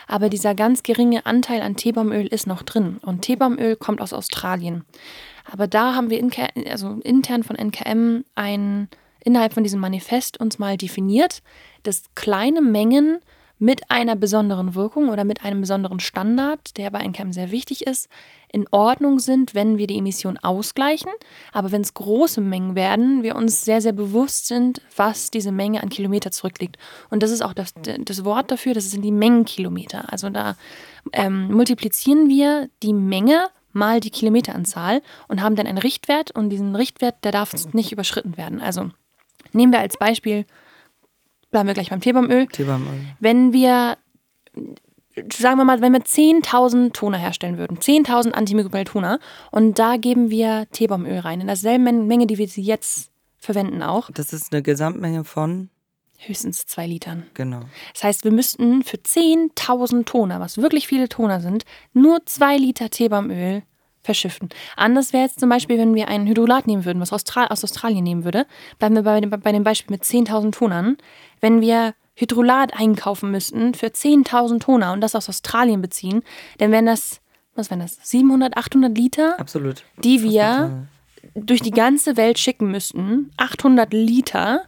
[0.07, 2.99] Aber dieser ganz geringe Anteil an Teebaumöl ist noch drin.
[3.01, 4.85] Und Teebaumöl kommt aus Australien.
[5.51, 6.31] Aber da haben wir in,
[6.69, 8.89] also intern von NKM ein,
[9.23, 11.41] innerhalb von diesem Manifest uns mal definiert,
[11.83, 13.19] dass kleine Mengen
[13.57, 18.09] mit einer besonderen Wirkung oder mit einem besonderen Standard, der bei NKM sehr wichtig ist,
[18.51, 21.11] in Ordnung sind, wenn wir die Emission ausgleichen.
[21.53, 25.81] Aber wenn es große Mengen werden, wir uns sehr, sehr bewusst sind, was diese Menge
[25.81, 26.77] an Kilometer zurückliegt.
[27.09, 30.11] Und das ist auch das, das Wort dafür, das sind die Mengenkilometer.
[30.11, 30.55] Also da
[31.13, 36.75] ähm, multiplizieren wir die Menge mal die Kilometeranzahl und haben dann einen Richtwert und diesen
[36.75, 38.61] Richtwert, der darf nicht überschritten werden.
[38.61, 38.89] Also
[39.53, 40.45] nehmen wir als Beispiel,
[41.51, 42.47] bleiben wir gleich beim Teebaumöl.
[42.47, 43.01] Teebaumöl.
[43.19, 43.97] Wenn wir,
[45.31, 49.19] sagen wir mal, wenn wir 10.000 Toner herstellen würden, 10.000 antimikrobielle Toner
[49.51, 54.09] und da geben wir Teebaumöl rein, in derselben Menge, die wir sie jetzt verwenden auch,
[54.11, 55.69] Das ist eine Gesamtmenge von,
[56.27, 57.25] höchstens zwei Litern.
[57.33, 57.61] genau.
[57.93, 62.89] Das heißt, wir müssten für 10.000 Toner, was wirklich viele Toner sind, nur zwei Liter
[62.89, 63.63] Teebaumöl
[64.01, 64.49] verschiffen.
[64.77, 68.03] Anders wäre jetzt zum Beispiel, wenn wir ein Hydrolat nehmen würden, was Austral aus Australien
[68.03, 68.45] nehmen würde,
[68.79, 70.97] bleiben wir bei dem, bei dem Beispiel mit 10.000 Tonern.
[71.41, 76.23] Wenn wir Hydrolat einkaufen müssten für 10.000 Toner und das aus Australien beziehen,
[76.59, 77.19] dann wären das,
[77.55, 79.83] was wären das, 700, 800 Liter, Absolut.
[80.03, 80.87] die wir
[81.33, 83.31] durch die ganze Welt schicken müssten.
[83.37, 84.61] 800 Liter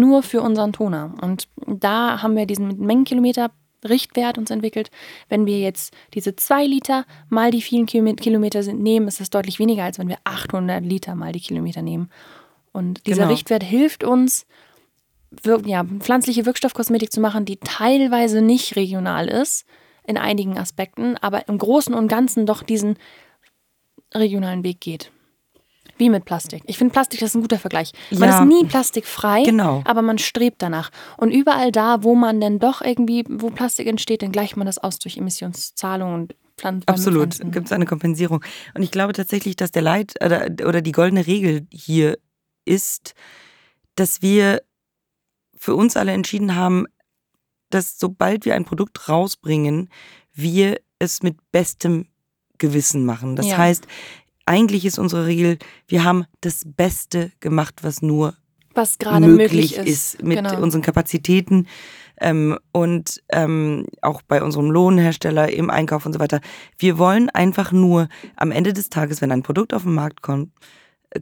[0.00, 1.14] nur für unseren Toner.
[1.20, 3.50] Und da haben wir diesen Mengenkilometer
[3.88, 4.90] Richtwert uns entwickelt.
[5.28, 9.58] Wenn wir jetzt diese 2 Liter mal die vielen Kilometer sind, nehmen, ist das deutlich
[9.58, 12.10] weniger, als wenn wir 800 Liter mal die Kilometer nehmen.
[12.72, 13.32] Und dieser Genau.
[13.32, 14.46] Richtwert hilft uns,
[15.30, 19.64] wir- ja, pflanzliche Wirkstoffkosmetik zu machen, die teilweise nicht regional ist,
[20.04, 22.96] in einigen Aspekten, aber im Großen und Ganzen doch diesen
[24.14, 25.10] regionalen Weg geht.
[26.00, 26.62] Wie mit Plastik.
[26.66, 27.92] Ich finde, Plastik ist ein guter Vergleich.
[28.10, 28.40] Man Ja.
[28.40, 29.82] ist nie plastikfrei, Genau.
[29.84, 30.90] aber man strebt danach.
[31.18, 34.78] Und überall da, wo man denn doch irgendwie, wo Plastik entsteht, dann gleicht man das
[34.78, 36.88] aus durch Emissionszahlungen und Pflanzen.
[36.88, 38.42] Absolut, gibt es eine Kompensierung.
[38.74, 42.16] Und ich glaube tatsächlich, dass der Leit oder, oder die goldene Regel hier
[42.64, 43.14] ist,
[43.94, 44.62] dass wir
[45.58, 46.86] für uns alle entschieden haben,
[47.68, 49.90] dass sobald wir ein Produkt rausbringen,
[50.32, 52.06] wir es mit bestem
[52.56, 53.36] Gewissen machen.
[53.36, 53.58] Das Ja.
[53.58, 53.86] heißt,
[54.50, 58.34] eigentlich ist unsere Regel, wir haben das Beste gemacht, was nur
[58.74, 60.14] Was gerade möglich, möglich ist.
[60.14, 60.60] ist mit Genau.
[60.60, 61.66] unseren Kapazitäten
[62.20, 66.40] ähm, und ähm, auch bei unserem Lohnhersteller im Einkauf und so weiter.
[66.78, 70.50] Wir wollen einfach nur am Ende des Tages, wenn ein Produkt auf den Markt kommt,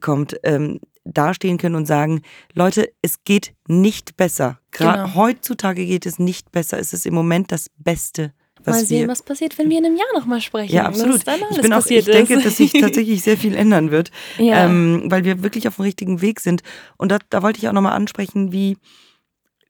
[0.01, 2.23] kommt ähm, dastehen können und sagen,
[2.55, 4.59] Leute, es geht nicht besser.
[4.71, 5.15] Gerade Genau.
[5.15, 6.79] heutzutage geht es nicht besser.
[6.79, 8.33] Es ist im Moment das Beste,
[8.71, 10.75] Mal sehen, wir was passiert, wenn wir in einem Jahr nochmal sprechen.
[10.75, 11.17] ja, absolut.
[11.17, 11.25] Ich,
[11.61, 12.47] bin auch, ich denke, ist.
[12.47, 14.65] dass sich tatsächlich sehr viel ändern wird, Ja.
[14.67, 16.63] ähm, weil wir wirklich auf dem richtigen Weg sind.
[16.97, 18.77] Und da, da wollte ich auch nochmal ansprechen, wie,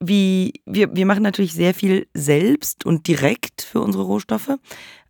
[0.01, 4.51] wie wir, wir machen natürlich sehr viel selbst und direkt für unsere Rohstoffe.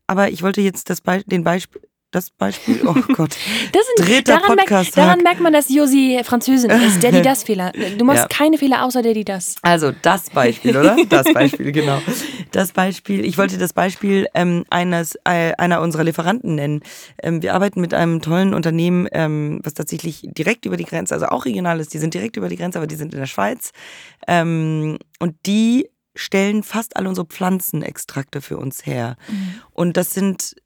[0.07, 3.37] Aber ich wollte jetzt das Be den Beispiel, das Beispiel, oh Gott,
[3.73, 5.05] Das sind, dritter daran, merkt, Podcast-Tag.
[5.05, 7.03] daran merkt man, dass Josi Französin ist.
[7.03, 7.73] Die das Fehler.
[7.99, 8.29] Du machst Ja.
[8.29, 9.57] keine Fehler außer die das.
[9.63, 10.97] Also das Beispiel, oder?
[11.09, 12.01] Das Beispiel, genau.
[12.53, 16.81] Das Beispiel, ich wollte das Beispiel ähm, eines, äh, einer unserer Lieferanten nennen.
[17.23, 21.27] Ähm, wir arbeiten mit einem tollen Unternehmen, ähm, was tatsächlich direkt über die Grenze, also
[21.27, 23.73] auch regional ist, die sind direkt über die Grenze, aber die sind in der Schweiz.
[24.27, 29.17] Ähm, und die stellen fast alle unsere Pflanzenextrakte für uns her.
[29.73, 30.57] Und das sind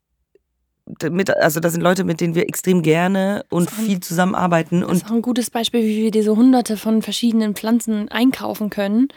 [1.09, 4.81] mit, also das sind Leute, mit denen wir extrem gerne und Das auch- viel zusammenarbeiten.
[4.81, 8.69] Das Und ist auch ein gutes Beispiel, wie wir diese hunderte von verschiedenen Pflanzen einkaufen
[8.69, 9.07] können.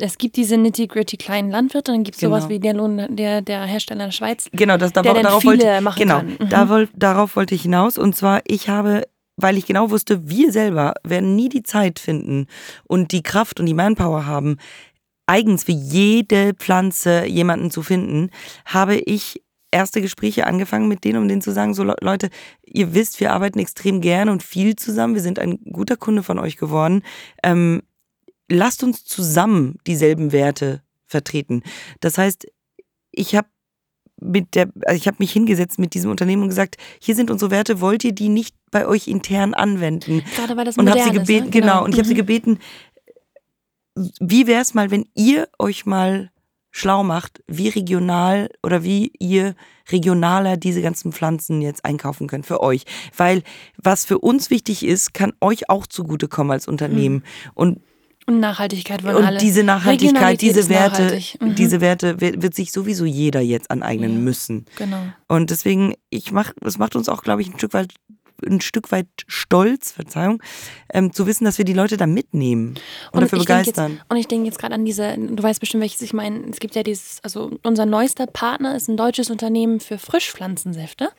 [0.00, 2.54] Es gibt diese nitty-gritty kleinen Landwirte, dann gibt es sowas Genau.
[2.54, 4.48] wie der, Lohn, der, der Hersteller in der Schweiz.
[4.52, 6.22] Genau, das, da, der dann darauf viele wollte, machen genau.
[6.22, 6.48] Mhm.
[6.50, 7.96] da darauf wollte ich hinaus.
[7.96, 9.04] Und zwar, ich habe,
[9.36, 12.48] weil ich genau wusste, wir selber werden nie die Zeit finden
[12.88, 14.56] und die Kraft und die Manpower haben,
[15.26, 18.30] eigens für jede Pflanze jemanden zu finden,
[18.66, 22.30] habe ich erste Gespräche angefangen mit denen, um denen zu sagen, so Le- Leute,
[22.64, 26.38] ihr wisst, wir arbeiten extrem gerne und viel zusammen, wir sind ein guter Kunde von
[26.38, 27.02] euch geworden.
[27.42, 27.82] Ähm,
[28.50, 31.62] lasst uns zusammen dieselben Werte vertreten.
[32.00, 32.46] Das heißt,
[33.10, 33.48] ich habe
[34.20, 37.50] mit der, also ich habe mich hingesetzt mit diesem Unternehmen und gesagt, hier sind unsere
[37.50, 40.22] Werte, wollt ihr die nicht bei euch intern anwenden?
[40.34, 41.50] Gerade weil das Und habe modern sie ist, gebeten, ne?
[41.50, 42.18] genau, und ich habe sie Mhm.
[42.18, 42.58] gebeten,
[44.20, 46.30] wie wäre es mal, wenn ihr euch mal
[46.78, 49.54] schlau macht, wie regional oder wie ihr
[49.90, 52.84] regionaler diese ganzen Pflanzen jetzt einkaufen könnt für euch.
[53.16, 53.42] Weil
[53.82, 57.24] was für uns wichtig ist, kann euch auch zugutekommen als Unternehmen.
[57.54, 57.80] Und
[58.26, 59.38] Und Nachhaltigkeit wollen und alle.
[59.38, 61.38] diese Nachhaltigkeit, diese Werte, nachhaltig.
[61.40, 61.54] Mhm.
[61.54, 64.18] diese Werte wird, wird sich sowieso jeder jetzt aneignen Ja.
[64.18, 64.66] müssen.
[64.76, 65.00] Genau.
[65.28, 67.94] Und deswegen, ich mach, es macht uns auch, glaube ich, ein Stück weit
[68.46, 70.42] ein Stück weit stolz, Verzeihung,
[70.92, 72.74] ähm, zu wissen, dass wir die Leute da mitnehmen
[73.12, 73.92] und, dafür ich denk begeistern.
[73.92, 76.48] Jetzt, und ich denke jetzt gerade an diese, du weißt bestimmt, welches ich meine.
[76.50, 81.10] Es gibt ja dieses, also unser neuester Partner ist ein deutsches Unternehmen für Frischpflanzensäfte.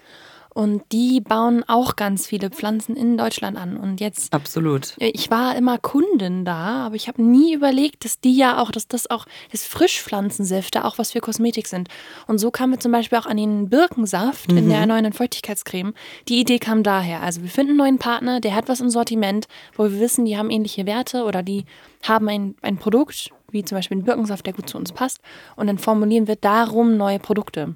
[0.53, 3.77] Und die bauen auch ganz viele Pflanzen in Deutschland an.
[3.77, 4.95] Und jetzt Absolut.
[4.97, 8.87] ich war immer Kundin da, aber ich habe nie überlegt, dass die ja auch, dass
[8.87, 11.87] das auch, das Frischpflanzensäfte auch was für Kosmetik sind.
[12.27, 14.69] Und so kamen wir zum Beispiel auch an den Birkensaft in Mhm.
[14.69, 15.93] der neuen Feuchtigkeitscreme.
[16.27, 17.21] Die Idee kam daher.
[17.21, 20.37] Also wir finden einen neuen Partner, der hat was im Sortiment, wo wir wissen, die
[20.37, 21.65] haben ähnliche Werte oder die
[22.03, 25.19] haben ein, ein Produkt, wie zum Beispiel einen Birkensaft, der gut zu uns passt.
[25.55, 27.75] Und dann formulieren wir darum neue Produkte.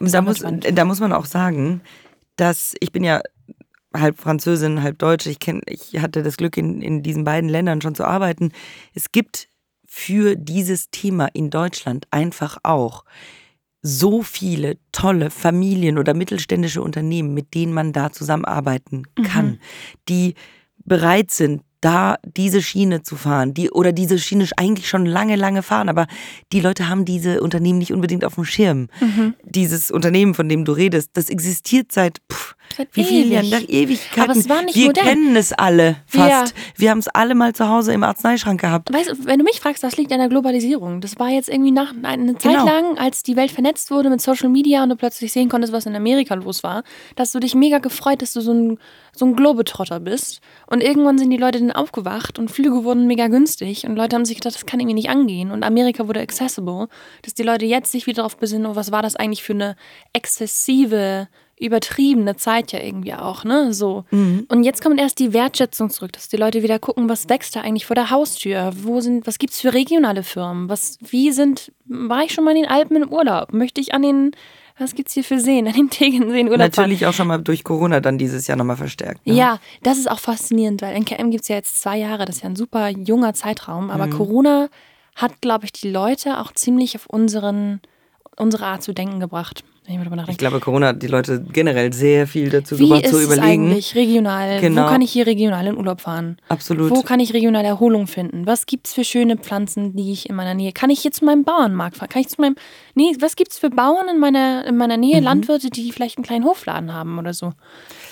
[0.00, 1.80] Da muss, da muss man auch sagen,
[2.36, 3.20] dass ich bin ja
[3.94, 5.26] halb Französin, halb Deutsch.
[5.26, 8.52] Ich, kenn, ich hatte das Glück, in, in diesen beiden Ländern schon zu arbeiten.
[8.92, 9.48] Es gibt
[9.86, 13.04] für dieses Thema in Deutschland einfach auch
[13.82, 19.60] so viele tolle Familien oder mittelständische Unternehmen, mit denen man da zusammenarbeiten kann,
[20.08, 20.34] die
[20.78, 25.62] bereit sind, da diese Schiene zu fahren, die oder diese Schiene eigentlich schon lange, lange
[25.62, 26.06] fahren, aber
[26.52, 28.88] die Leute haben diese Unternehmen nicht unbedingt auf dem Schirm.
[29.00, 29.34] Mhm.
[29.42, 33.50] Dieses Unternehmen, von dem du redest, das existiert seit, pff, seit wie vielen Jahren?
[33.50, 34.30] Nach Ewigkeiten.
[34.30, 35.04] Aber es war nicht Wir modern.
[35.04, 36.30] kennen es alle fast.
[36.30, 36.44] Ja.
[36.76, 38.90] Wir haben es alle mal zu Hause im Arzneischrank gehabt.
[38.90, 41.02] Weißt du, wenn du mich fragst, das liegt an der Globalisierung.
[41.02, 42.64] Das war jetzt irgendwie nach eine Zeit genau.
[42.64, 45.84] lang, als die Welt vernetzt wurde mit Social Media und du plötzlich sehen konntest, was
[45.84, 46.82] in Amerika los war,
[47.16, 48.78] dass du dich mega gefreut, dass du so ein,
[49.14, 50.40] so ein Globetrotter bist.
[50.66, 54.24] Und irgendwann sind die Leute dann aufgewacht und Flüge wurden mega günstig und Leute haben
[54.24, 56.88] sich gedacht, das kann irgendwie nicht angehen und Amerika wurde accessible,
[57.22, 59.76] dass die Leute jetzt sich wieder darauf besinnen, oh, was war das eigentlich für eine
[60.12, 63.72] exzessive übertriebene Zeit ja irgendwie auch, ne?
[63.72, 64.04] So.
[64.10, 64.46] Mhm.
[64.48, 67.60] Und jetzt kommt erst die Wertschätzung zurück, dass die Leute wieder gucken, was wächst da
[67.60, 68.72] eigentlich vor der Haustür?
[68.74, 70.68] Wo sind, was gibt's für regionale Firmen?
[70.68, 73.52] Was, wie sind, war ich schon mal in den Alpen im Urlaub?
[73.52, 74.32] Möchte ich an den
[74.78, 78.00] was gibt's hier für Seen an dem Tegernsee Urlaub Natürlich auch schon mal durch Corona
[78.00, 79.26] dann dieses Jahr nochmal verstärkt.
[79.26, 79.34] Ne?
[79.34, 82.42] Ja, das ist auch faszinierend, weil NKM gibt es ja jetzt zwei Jahre, das ist
[82.42, 84.10] ja ein super junger Zeitraum, aber mhm.
[84.10, 84.68] Corona
[85.14, 87.80] hat, glaube ich, die Leute auch ziemlich auf unseren,
[88.36, 89.64] unsere Art zu denken gebracht.
[90.28, 93.66] Ich glaube, Corona hat die Leute generell sehr viel dazu Wie gebracht zu überlegen.
[93.66, 94.60] Wie ist eigentlich regional?
[94.60, 94.84] Genau.
[94.84, 96.38] Wo kann ich hier regional in Urlaub fahren?
[96.48, 96.90] Absolut.
[96.90, 98.46] Wo kann ich regional Erholung finden?
[98.46, 100.72] Was gibt es für schöne Pflanzen, die ich in meiner Nähe?
[100.72, 102.08] Kann ich hier zu meinem Bauernmarkt fahren?
[102.08, 102.56] Kann ich zu meinem.
[102.94, 105.18] Nee, was gibt es für Bauern in meiner, in meiner Nähe?
[105.18, 105.24] Mhm.
[105.24, 107.52] Landwirte, die vielleicht einen kleinen Hofladen haben oder so.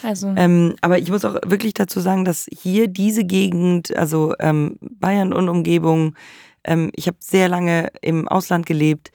[0.03, 0.31] Also.
[0.37, 5.33] Ähm, aber ich muss auch wirklich dazu sagen, dass hier diese Gegend, also ähm, Bayern
[5.33, 6.17] und Umgebung,
[6.65, 9.11] ähm, ich habe sehr lange im Ausland gelebt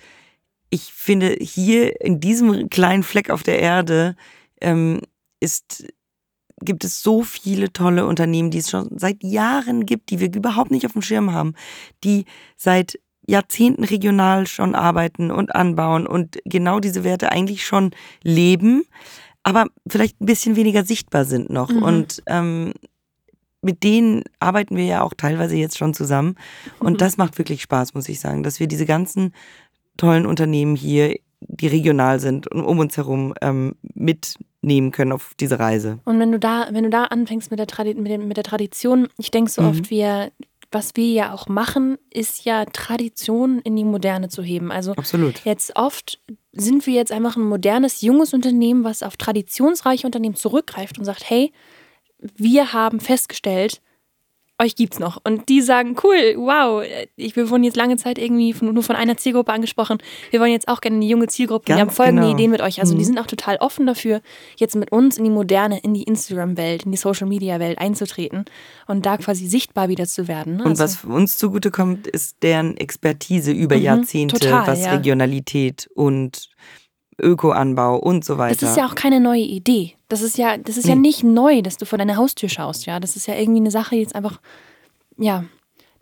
[0.70, 4.16] ich finde, hier in diesem kleinen Fleck auf der Erde
[4.62, 5.02] ähm,
[5.40, 5.86] ist,
[6.62, 10.72] gibt es so viele tolle Unternehmen, die es schon seit Jahren gibt, die wir überhaupt
[10.72, 11.54] nicht auf dem Schirm haben,
[12.04, 12.26] die
[12.56, 17.92] seit Jahrzehnten regional schon arbeiten und anbauen und genau diese Werte eigentlich schon
[18.24, 18.84] leben,
[19.44, 21.70] aber vielleicht ein bisschen weniger sichtbar sind noch.
[21.70, 21.84] Mhm.
[21.84, 22.74] Und ähm,
[23.62, 26.36] mit denen arbeiten wir ja auch teilweise jetzt schon zusammen.
[26.80, 26.98] Und mhm.
[26.98, 29.34] das macht wirklich Spaß, muss ich sagen, dass wir diese ganzen
[29.98, 35.60] tollen Unternehmen hier, die regional sind und um uns herum ähm, mitnehmen können auf diese
[35.60, 36.00] Reise.
[36.06, 38.44] Und wenn du da, wenn du da anfängst mit der, Tradi mit, dem, mit der
[38.44, 39.68] Tradition, ich denke so mhm.
[39.70, 40.32] oft, wir,
[40.72, 44.72] was wir ja auch machen, ist ja Tradition in die Moderne zu heben.
[44.72, 45.46] Also Absolut.
[45.46, 46.20] jetzt oft
[46.54, 51.30] sind wir jetzt einfach ein modernes, junges Unternehmen, was auf traditionsreiche Unternehmen zurückgreift und sagt,
[51.30, 51.52] hey,
[52.36, 53.82] wir haben festgestellt,
[54.60, 55.20] euch gibt's noch.
[55.24, 56.84] Und die sagen, cool, wow,
[57.16, 60.00] ich, wir wurden jetzt lange Zeit irgendwie von, nur von einer Zielgruppe angesprochen.
[60.32, 61.66] Wir wollen jetzt auch gerne eine junge Zielgruppe.
[61.66, 62.34] Ganz wir haben folgende genau.
[62.34, 62.80] Ideen mit euch.
[62.80, 63.00] Also mhm.
[63.00, 64.22] die sind auch total offen dafür,
[64.58, 68.46] jetzt mit uns in die moderne, in die Instagram-Welt, in die Social-Media-Welt einzutreten
[68.88, 70.58] und da quasi sichtbar wieder zu werden.
[70.58, 70.64] Ne?
[70.64, 74.94] Und also, was uns zugutekommt, ist deren Expertise über mhm, Jahrzehnte, total, was ja.
[74.94, 76.50] Regionalität und
[77.22, 78.58] Ökoanbau und so weiter.
[78.60, 79.94] Das ist ja auch keine neue Idee.
[80.08, 80.92] Das ist ja, das ist nee.
[80.92, 83.00] ja nicht neu, dass du vor deine Haustür schaust, ja.
[83.00, 84.40] Das ist ja irgendwie eine Sache, die jetzt einfach,
[85.18, 85.44] ja,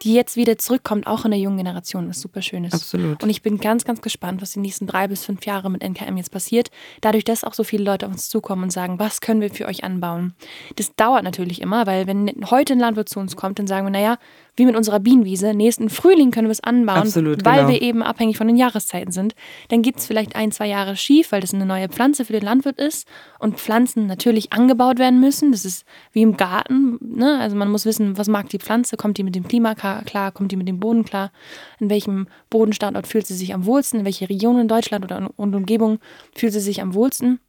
[0.01, 2.73] die jetzt wieder zurückkommt, auch in der jungen Generation, was super schön ist.
[2.73, 3.23] Absolut.
[3.23, 6.17] Und ich bin ganz, ganz gespannt, was die nächsten drei bis fünf Jahre mit NKM
[6.17, 6.69] jetzt passiert.
[7.01, 9.65] Dadurch, dass auch so viele Leute auf uns zukommen und sagen, was können wir für
[9.65, 10.35] euch anbauen.
[10.75, 13.91] Das dauert natürlich immer, weil wenn heute ein Landwirt zu uns kommt, dann sagen wir,
[13.91, 14.17] naja,
[14.55, 17.69] wie mit unserer Bienenwiese, nächsten Frühling können wir es anbauen, Absolut, weil genau.
[17.69, 19.35] wir eben abhängig von den Jahreszeiten sind.
[19.69, 22.43] Dann gibt es vielleicht ein, zwei Jahre schief, weil das eine neue Pflanze für den
[22.43, 23.07] Landwirt ist
[23.39, 25.51] und Pflanzen natürlich angebaut werden müssen.
[25.51, 26.97] Das ist wie im Garten.
[27.01, 27.37] Ne?
[27.39, 30.51] Also man muss wissen, was mag die Pflanze, kommt die mit dem Klima klar, kommt
[30.51, 31.31] die mit dem Boden klar,
[31.79, 35.55] in welchem Bodenstandort fühlt sie sich am wohlsten, in welche Region in Deutschland oder und
[35.55, 35.99] Umgebung
[36.33, 37.39] fühlt sie sich am wohlsten.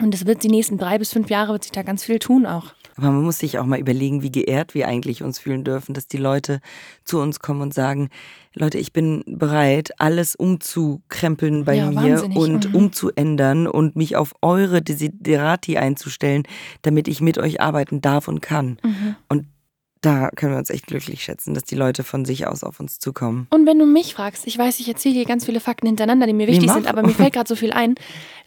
[0.00, 2.46] Und das wird die nächsten drei bis fünf Jahre wird sich da ganz viel tun
[2.46, 2.74] auch.
[2.96, 6.06] Aber man muss sich auch mal überlegen, wie geehrt wir eigentlich uns fühlen dürfen, dass
[6.06, 6.60] die Leute
[7.04, 8.10] zu uns kommen und sagen,
[8.54, 12.74] Leute, ich bin bereit, alles umzukrempeln bei ja, mir und mhm.
[12.74, 16.42] umzuändern und mich auf eure Desiderati einzustellen,
[16.82, 18.78] damit ich mit euch arbeiten darf und kann.
[18.82, 19.16] Mhm.
[19.28, 19.46] Und
[20.02, 22.98] da können wir uns echt glücklich schätzen, dass die Leute von sich aus auf uns
[22.98, 23.46] zukommen.
[23.50, 26.32] Und wenn du mich fragst, ich weiß, ich erzähle hier ganz viele Fakten hintereinander, die
[26.32, 27.94] mir wichtig sind, aber mir fällt gerade so viel ein.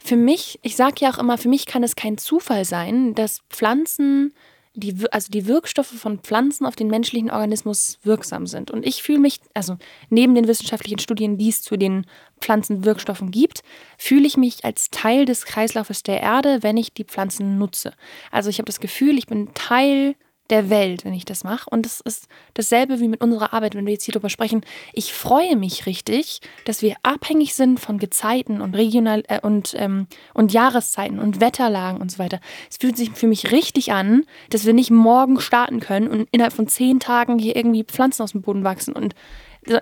[0.04, 3.40] Für mich, ich sage ja auch immer, für mich kann es kein Zufall sein, dass
[3.48, 4.34] Pflanzen,
[4.74, 8.70] die, also die Wirkstoffe von Pflanzen auf den menschlichen Organismus wirksam sind.
[8.70, 9.78] Und ich fühle mich, also
[10.10, 12.04] neben den wissenschaftlichen Studien, die es zu den
[12.38, 13.62] Pflanzenwirkstoffen gibt,
[13.96, 17.94] fühle ich mich als Teil des Kreislaufes der Erde, wenn ich die Pflanzen nutze.
[18.30, 20.16] Also ich habe das Gefühl, ich bin Teil
[20.50, 21.68] der Welt, wenn ich das mache.
[21.70, 24.62] Und das ist dasselbe wie mit unserer Arbeit, wenn wir jetzt hier drüber sprechen.
[24.92, 30.06] Ich freue mich richtig, dass wir abhängig sind von Gezeiten und regional äh, und, ähm,
[30.34, 32.40] und Jahreszeiten und Wetterlagen und so weiter.
[32.70, 36.52] Es fühlt sich für mich richtig an, dass wir nicht morgen starten können und innerhalb
[36.52, 39.14] von zehn Tagen hier irgendwie Pflanzen aus dem Boden wachsen und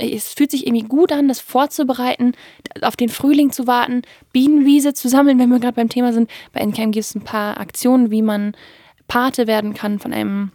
[0.01, 2.33] es fühlt sich irgendwie gut an, das vorzubereiten,
[2.81, 6.31] auf den Frühling zu warten, Bienenwiese zu sammeln, wenn wir gerade beim Thema sind.
[6.53, 8.57] Bei NCAM gibt es ein paar Aktionen, wie man
[9.09, 10.53] Pate werden kann von einem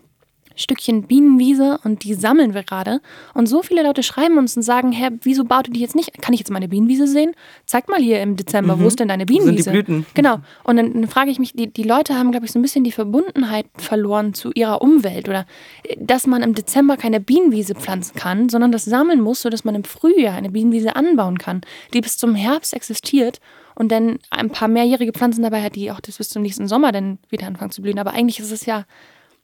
[0.60, 3.02] Stückchen Bienenwiese und die sammeln wir gerade.
[3.34, 6.22] Und so viele Leute schreiben uns und sagen, Herr, wieso baut ihr die jetzt nicht?
[6.22, 7.32] Kann ich jetzt meine Bienenwiese sehen?
[7.66, 8.82] Zeig mal hier im Dezember, mhm.
[8.82, 9.64] wo ist denn deine Bienenwiese?
[9.64, 10.06] Sind die Blüten?
[10.14, 10.40] Genau.
[10.64, 12.84] Und dann, dann frage ich mich, die, die Leute haben, glaube ich, so ein bisschen
[12.84, 15.46] die Verbundenheit verloren zu ihrer Umwelt oder
[15.84, 19.76] äh, dass man im Dezember keine Bienenwiese pflanzen kann, sondern das sammeln muss, sodass man
[19.76, 21.62] im Frühjahr eine Bienenwiese anbauen kann,
[21.94, 23.40] die bis zum Herbst existiert
[23.76, 27.18] und dann ein paar mehrjährige Pflanzen dabei hat, die auch bis zum nächsten Sommer dann
[27.30, 27.98] wieder anfangen zu blühen.
[27.98, 28.86] Aber eigentlich ist es ja,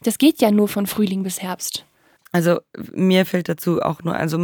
[0.02, 1.86] das geht ja nur von Frühling bis Herbst.
[2.32, 2.60] Also
[2.94, 4.38] mir fällt dazu auch nur, also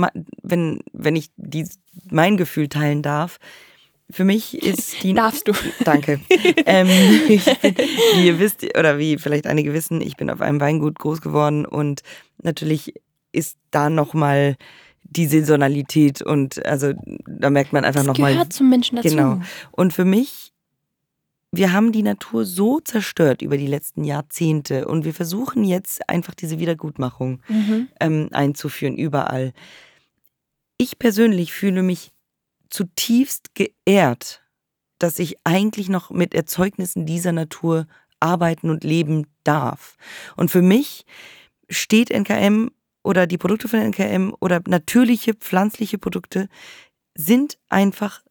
[0.43, 1.67] wenn, wenn ich die,
[2.09, 3.37] mein Gefühl teilen darf,
[4.09, 5.13] für mich ist die.
[5.13, 5.53] Darfst du.
[5.83, 6.19] Danke.
[6.65, 6.87] ähm,
[7.27, 7.41] bin,
[8.15, 11.65] wie ihr wisst, oder wie vielleicht einige wissen, ich bin auf einem Weingut groß geworden
[11.65, 12.01] und
[12.41, 12.93] natürlich
[13.31, 14.57] ist da nochmal
[15.03, 16.93] die Saisonalität und also
[17.27, 18.33] da merkt man einfach nochmal.
[18.33, 19.09] Gehört zum Menschen dazu.
[19.09, 19.41] Genau.
[19.71, 20.50] Und für mich,
[21.51, 26.33] wir haben die Natur so zerstört über die letzten Jahrzehnte und wir versuchen jetzt einfach
[26.33, 27.89] diese Wiedergutmachung mhm.
[27.99, 29.51] ähm, einzuführen überall.
[30.77, 32.11] Ich persönlich fühle mich
[32.69, 34.41] zutiefst geehrt,
[34.97, 37.85] dass ich eigentlich noch mit Erzeugnissen dieser Natur
[38.21, 39.97] arbeiten und leben darf.
[40.37, 41.05] Und für mich
[41.69, 42.69] steht NKM
[43.03, 46.47] oder die Produkte von NKM oder natürliche pflanzliche Produkte
[47.13, 48.23] sind einfach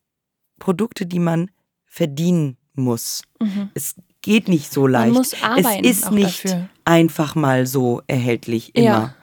[0.58, 1.50] Produkte, die man
[1.84, 3.22] verdienen muss.
[3.40, 3.70] Mhm.
[3.74, 5.12] Es geht nicht so leicht.
[5.12, 6.68] Man muss arbeiten es ist nicht dafür.
[6.84, 8.84] einfach mal so erhältlich immer.
[8.84, 9.14] Ja.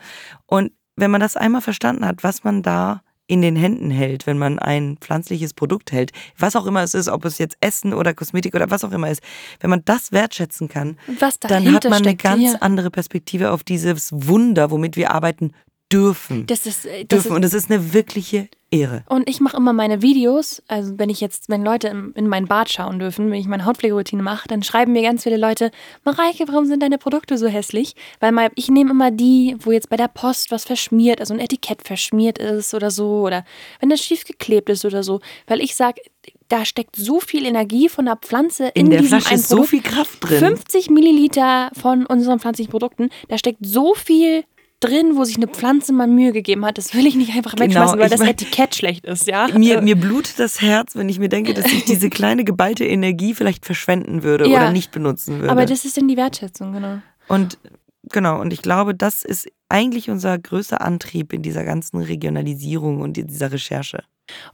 [0.45, 4.37] Und wenn man das einmal verstanden hat, was man da in den Händen hält, wenn
[4.37, 8.13] man ein pflanzliches Produkt hält, was auch immer es ist, ob es jetzt Essen oder
[8.13, 9.21] Kosmetik oder was auch immer ist,
[9.59, 10.97] wenn man das wertschätzen kann,
[11.41, 12.55] dann hat man eine ganz ja.
[12.61, 15.51] andere Perspektive auf dieses Wunder, womit wir arbeiten
[15.91, 16.47] dürfen.
[16.47, 17.27] Das ist, äh, das dürfen.
[17.27, 19.03] Ist, und es ist eine wirkliche Ehre.
[19.07, 22.47] Und ich mache immer meine Videos, also wenn ich jetzt, wenn Leute in, in mein
[22.47, 25.71] Bad schauen dürfen, wenn ich meine Hautpflegeroutine mache, dann schreiben mir ganz viele Leute,
[26.03, 27.95] Mareike, warum sind deine Produkte so hässlich?
[28.19, 31.39] Weil mal, ich nehme immer die, wo jetzt bei der Post was verschmiert, also ein
[31.39, 33.45] Etikett verschmiert ist oder so, oder
[33.79, 35.21] wenn das schief geklebt ist oder so.
[35.47, 36.01] Weil ich sage,
[36.49, 39.63] da steckt so viel Energie von der Pflanze in, in der diesem Flasche ist so
[39.63, 40.39] viel Kraft drin.
[40.39, 44.43] 50 Milliliter von unseren pflanzlichen Produkten, da steckt so viel
[44.79, 46.77] drin, wo sich eine Pflanze mal Mühe gegeben hat.
[46.77, 49.47] Das will ich nicht einfach genau, wegschmeißen, weil das mein, Etikett schlecht ist, ja.
[49.47, 53.33] Mir, mir blutet das Herz, wenn ich mir denke, dass ich diese kleine geballte Energie
[53.33, 55.51] vielleicht verschwenden würde ja, oder nicht benutzen würde.
[55.51, 56.99] Aber das ist dann die Wertschätzung, genau.
[57.27, 57.57] Und
[58.03, 63.17] genau, und ich glaube, das ist eigentlich unser größter Antrieb in dieser ganzen Regionalisierung und
[63.17, 64.03] in dieser Recherche.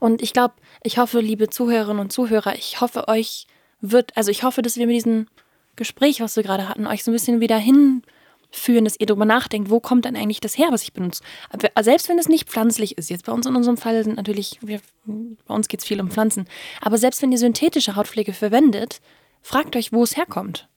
[0.00, 3.46] Und ich glaube, ich hoffe, liebe Zuhörerinnen und Zuhörer, ich hoffe, euch
[3.80, 5.26] wird, also ich hoffe, dass wir mit diesem
[5.76, 8.02] Gespräch, was wir gerade hatten, euch so ein bisschen wieder hin
[8.54, 11.22] führen, dass ihr darüber nachdenkt, wo kommt denn eigentlich das her, was ich benutze.
[11.80, 14.80] Selbst wenn es nicht pflanzlich ist, jetzt bei uns in unserem Fall sind natürlich, wir,
[15.04, 16.46] bei uns geht es viel um Pflanzen,
[16.80, 19.00] aber selbst wenn ihr synthetische Hautpflege verwendet,
[19.42, 20.68] fragt euch, wo es herkommt.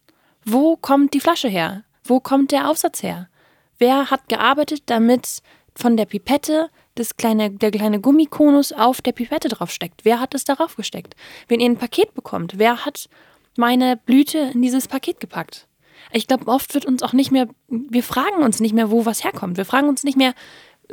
[0.43, 1.83] Wo kommt die Flasche her?
[2.03, 3.29] Wo kommt der Aufsatz her?
[3.77, 5.41] Wer hat gearbeitet, damit
[5.75, 10.03] von der Pipette das kleine, der kleine Gummikonus auf der Pipette draufsteckt?
[10.03, 11.15] Wer hat es darauf gesteckt?
[11.47, 13.07] Wenn ihr ein Paket bekommt, wer hat
[13.55, 15.66] meine Blüte in dieses Paket gepackt?
[16.12, 19.24] Ich glaube, oft wird uns auch nicht mehr, wir fragen uns nicht mehr, wo was
[19.24, 19.58] herkommt.
[19.58, 20.34] Wir fragen uns nicht mehr,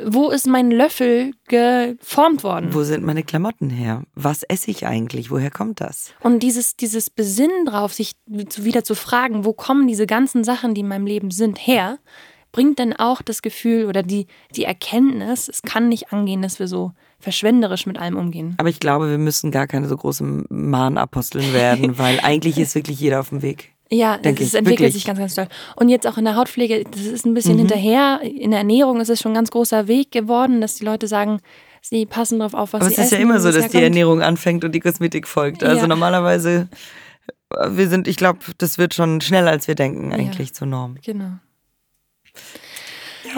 [0.03, 2.73] wo ist mein Löffel geformt worden?
[2.73, 4.03] Wo sind meine Klamotten her?
[4.13, 5.31] Was esse ich eigentlich?
[5.31, 6.13] Woher kommt das?
[6.21, 10.81] Und dieses, dieses Besinnen drauf, sich wieder zu fragen, wo kommen diese ganzen Sachen, die
[10.81, 11.99] in meinem Leben sind, her,
[12.51, 16.67] bringt dann auch das Gefühl oder die, die Erkenntnis, es kann nicht angehen, dass wir
[16.67, 18.55] so verschwenderisch mit allem umgehen.
[18.57, 22.99] Aber ich glaube, wir müssen gar keine so großen Mahnaposteln werden, weil eigentlich ist wirklich
[22.99, 23.74] jeder auf dem Weg.
[23.91, 24.93] Ja, es entwickelt wirklich.
[24.93, 25.47] sich ganz, ganz toll.
[25.75, 27.59] Und jetzt auch in der Hautpflege, das ist ein bisschen mhm.
[27.59, 28.19] hinterher.
[28.23, 31.39] In der Ernährung ist es schon ein ganz großer Weg geworden, dass die Leute sagen,
[31.81, 33.01] sie passen darauf auf, was Aber sie essen.
[33.01, 33.73] Aber es ist ja immer so, dass herkommt.
[33.73, 35.63] die Ernährung anfängt und die Kosmetik folgt.
[35.63, 35.87] Also ja.
[35.87, 36.67] normalerweise,
[37.69, 40.53] wir sind, ich glaube, das wird schon schneller, als wir denken, eigentlich ja.
[40.53, 40.97] zur Norm.
[41.05, 41.33] Genau.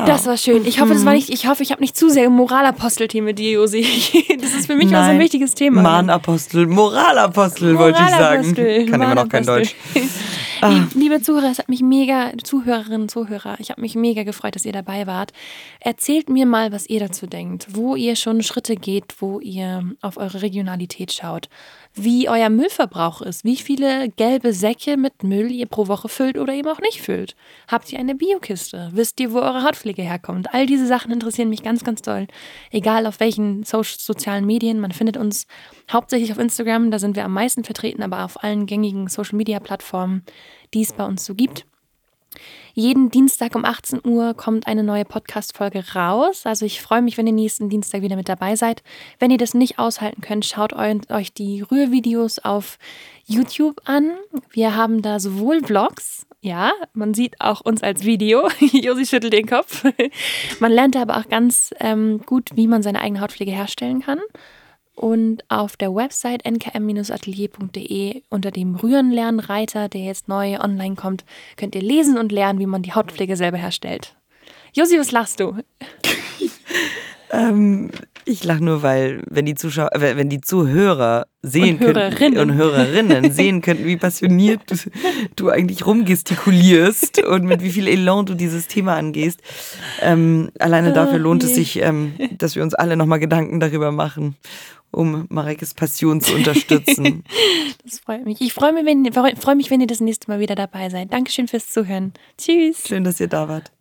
[0.05, 0.65] Das war schön.
[0.65, 1.17] Ich hoffe, das war mhm.
[1.17, 3.81] nicht, ich hoffe, ich habe nicht zu sehr im Moralapostel-Team mit dir, Josi.
[4.39, 5.01] Das ist für mich Nein.
[5.01, 5.81] auch so ein wichtiges Thema.
[5.81, 8.87] Mahnapostel, Moralapostel, Moral wollte ich sagen.
[8.89, 9.75] Kann immer noch kein Deutsch.
[10.61, 10.87] Ah.
[10.93, 14.71] Liebe Zuhörer, es hat mich mega, Zuhörerinnen Zuhörer, ich habe mich mega gefreut, dass ihr
[14.71, 15.31] dabei wart.
[15.79, 20.17] Erzählt mir mal, was ihr dazu denkt, wo ihr schon Schritte geht, wo ihr auf
[20.17, 21.49] eure Regionalität schaut
[22.03, 26.53] wie euer Müllverbrauch ist, wie viele gelbe Säcke mit Müll ihr pro Woche füllt oder
[26.53, 27.35] eben auch nicht füllt.
[27.67, 28.89] Habt ihr eine Biokiste?
[28.93, 30.53] Wisst ihr, wo eure Hautpflege herkommt?
[30.53, 32.27] All diese Sachen interessieren mich ganz, ganz doll.
[32.71, 34.79] Egal auf welchen so sozialen Medien.
[34.79, 35.47] Man findet uns
[35.91, 40.23] hauptsächlich auf Instagram, da sind wir am meisten vertreten, aber auf allen gängigen Social-Media-Plattformen,
[40.73, 41.65] die es bei uns so gibt.
[42.73, 46.45] Jeden Dienstag um 18 Uhr kommt eine neue Podcast-Folge raus.
[46.45, 48.83] Also ich freue mich, wenn ihr nächsten Dienstag wieder mit dabei seid.
[49.19, 52.77] Wenn ihr das nicht aushalten könnt, schaut euch die Rührvideos auf
[53.25, 54.11] YouTube an.
[54.51, 58.47] Wir haben da sowohl Vlogs, ja, man sieht auch uns als Video.
[58.59, 59.83] Josi schüttelt den Kopf.
[60.59, 64.19] man lernt aber auch ganz ähm, gut, wie man seine eigene Hautpflege herstellen kann.
[64.97, 71.23] Und auf der Website nkm-atelier.de unter dem Rühren-Lernen-Reiter, der jetzt neu online kommt,
[71.55, 74.15] könnt ihr lesen und lernen, wie man die Hautpflege selber herstellt.
[74.73, 75.57] Josi, was lachst du?
[77.31, 77.91] ähm,
[78.27, 82.39] ich lache nur, weil wenn die Zuschauer, äh, wenn die Zuhörer sehen und Hörerinnen.
[82.39, 84.75] und Hörerinnen sehen könnten, wie passioniert du,
[85.35, 89.41] du, eigentlich rumgestikulierst und mit wie viel Elan du dieses Thema angehst.
[90.01, 94.35] Ähm, alleine dafür lohnt es sich, ähm, dass wir uns alle nochmal Gedanken darüber machen
[94.89, 97.23] um Marekes Passion zu unterstützen.
[97.83, 98.41] das freut mich.
[98.41, 101.11] Ich freue mich, wenn, freue mich, wenn ihr das nächste Mal wieder dabei seid.
[101.11, 102.13] Dankeschön fürs Zuhören.
[102.37, 102.87] Tschüss.
[102.87, 103.71] Schön, dass ihr da wart.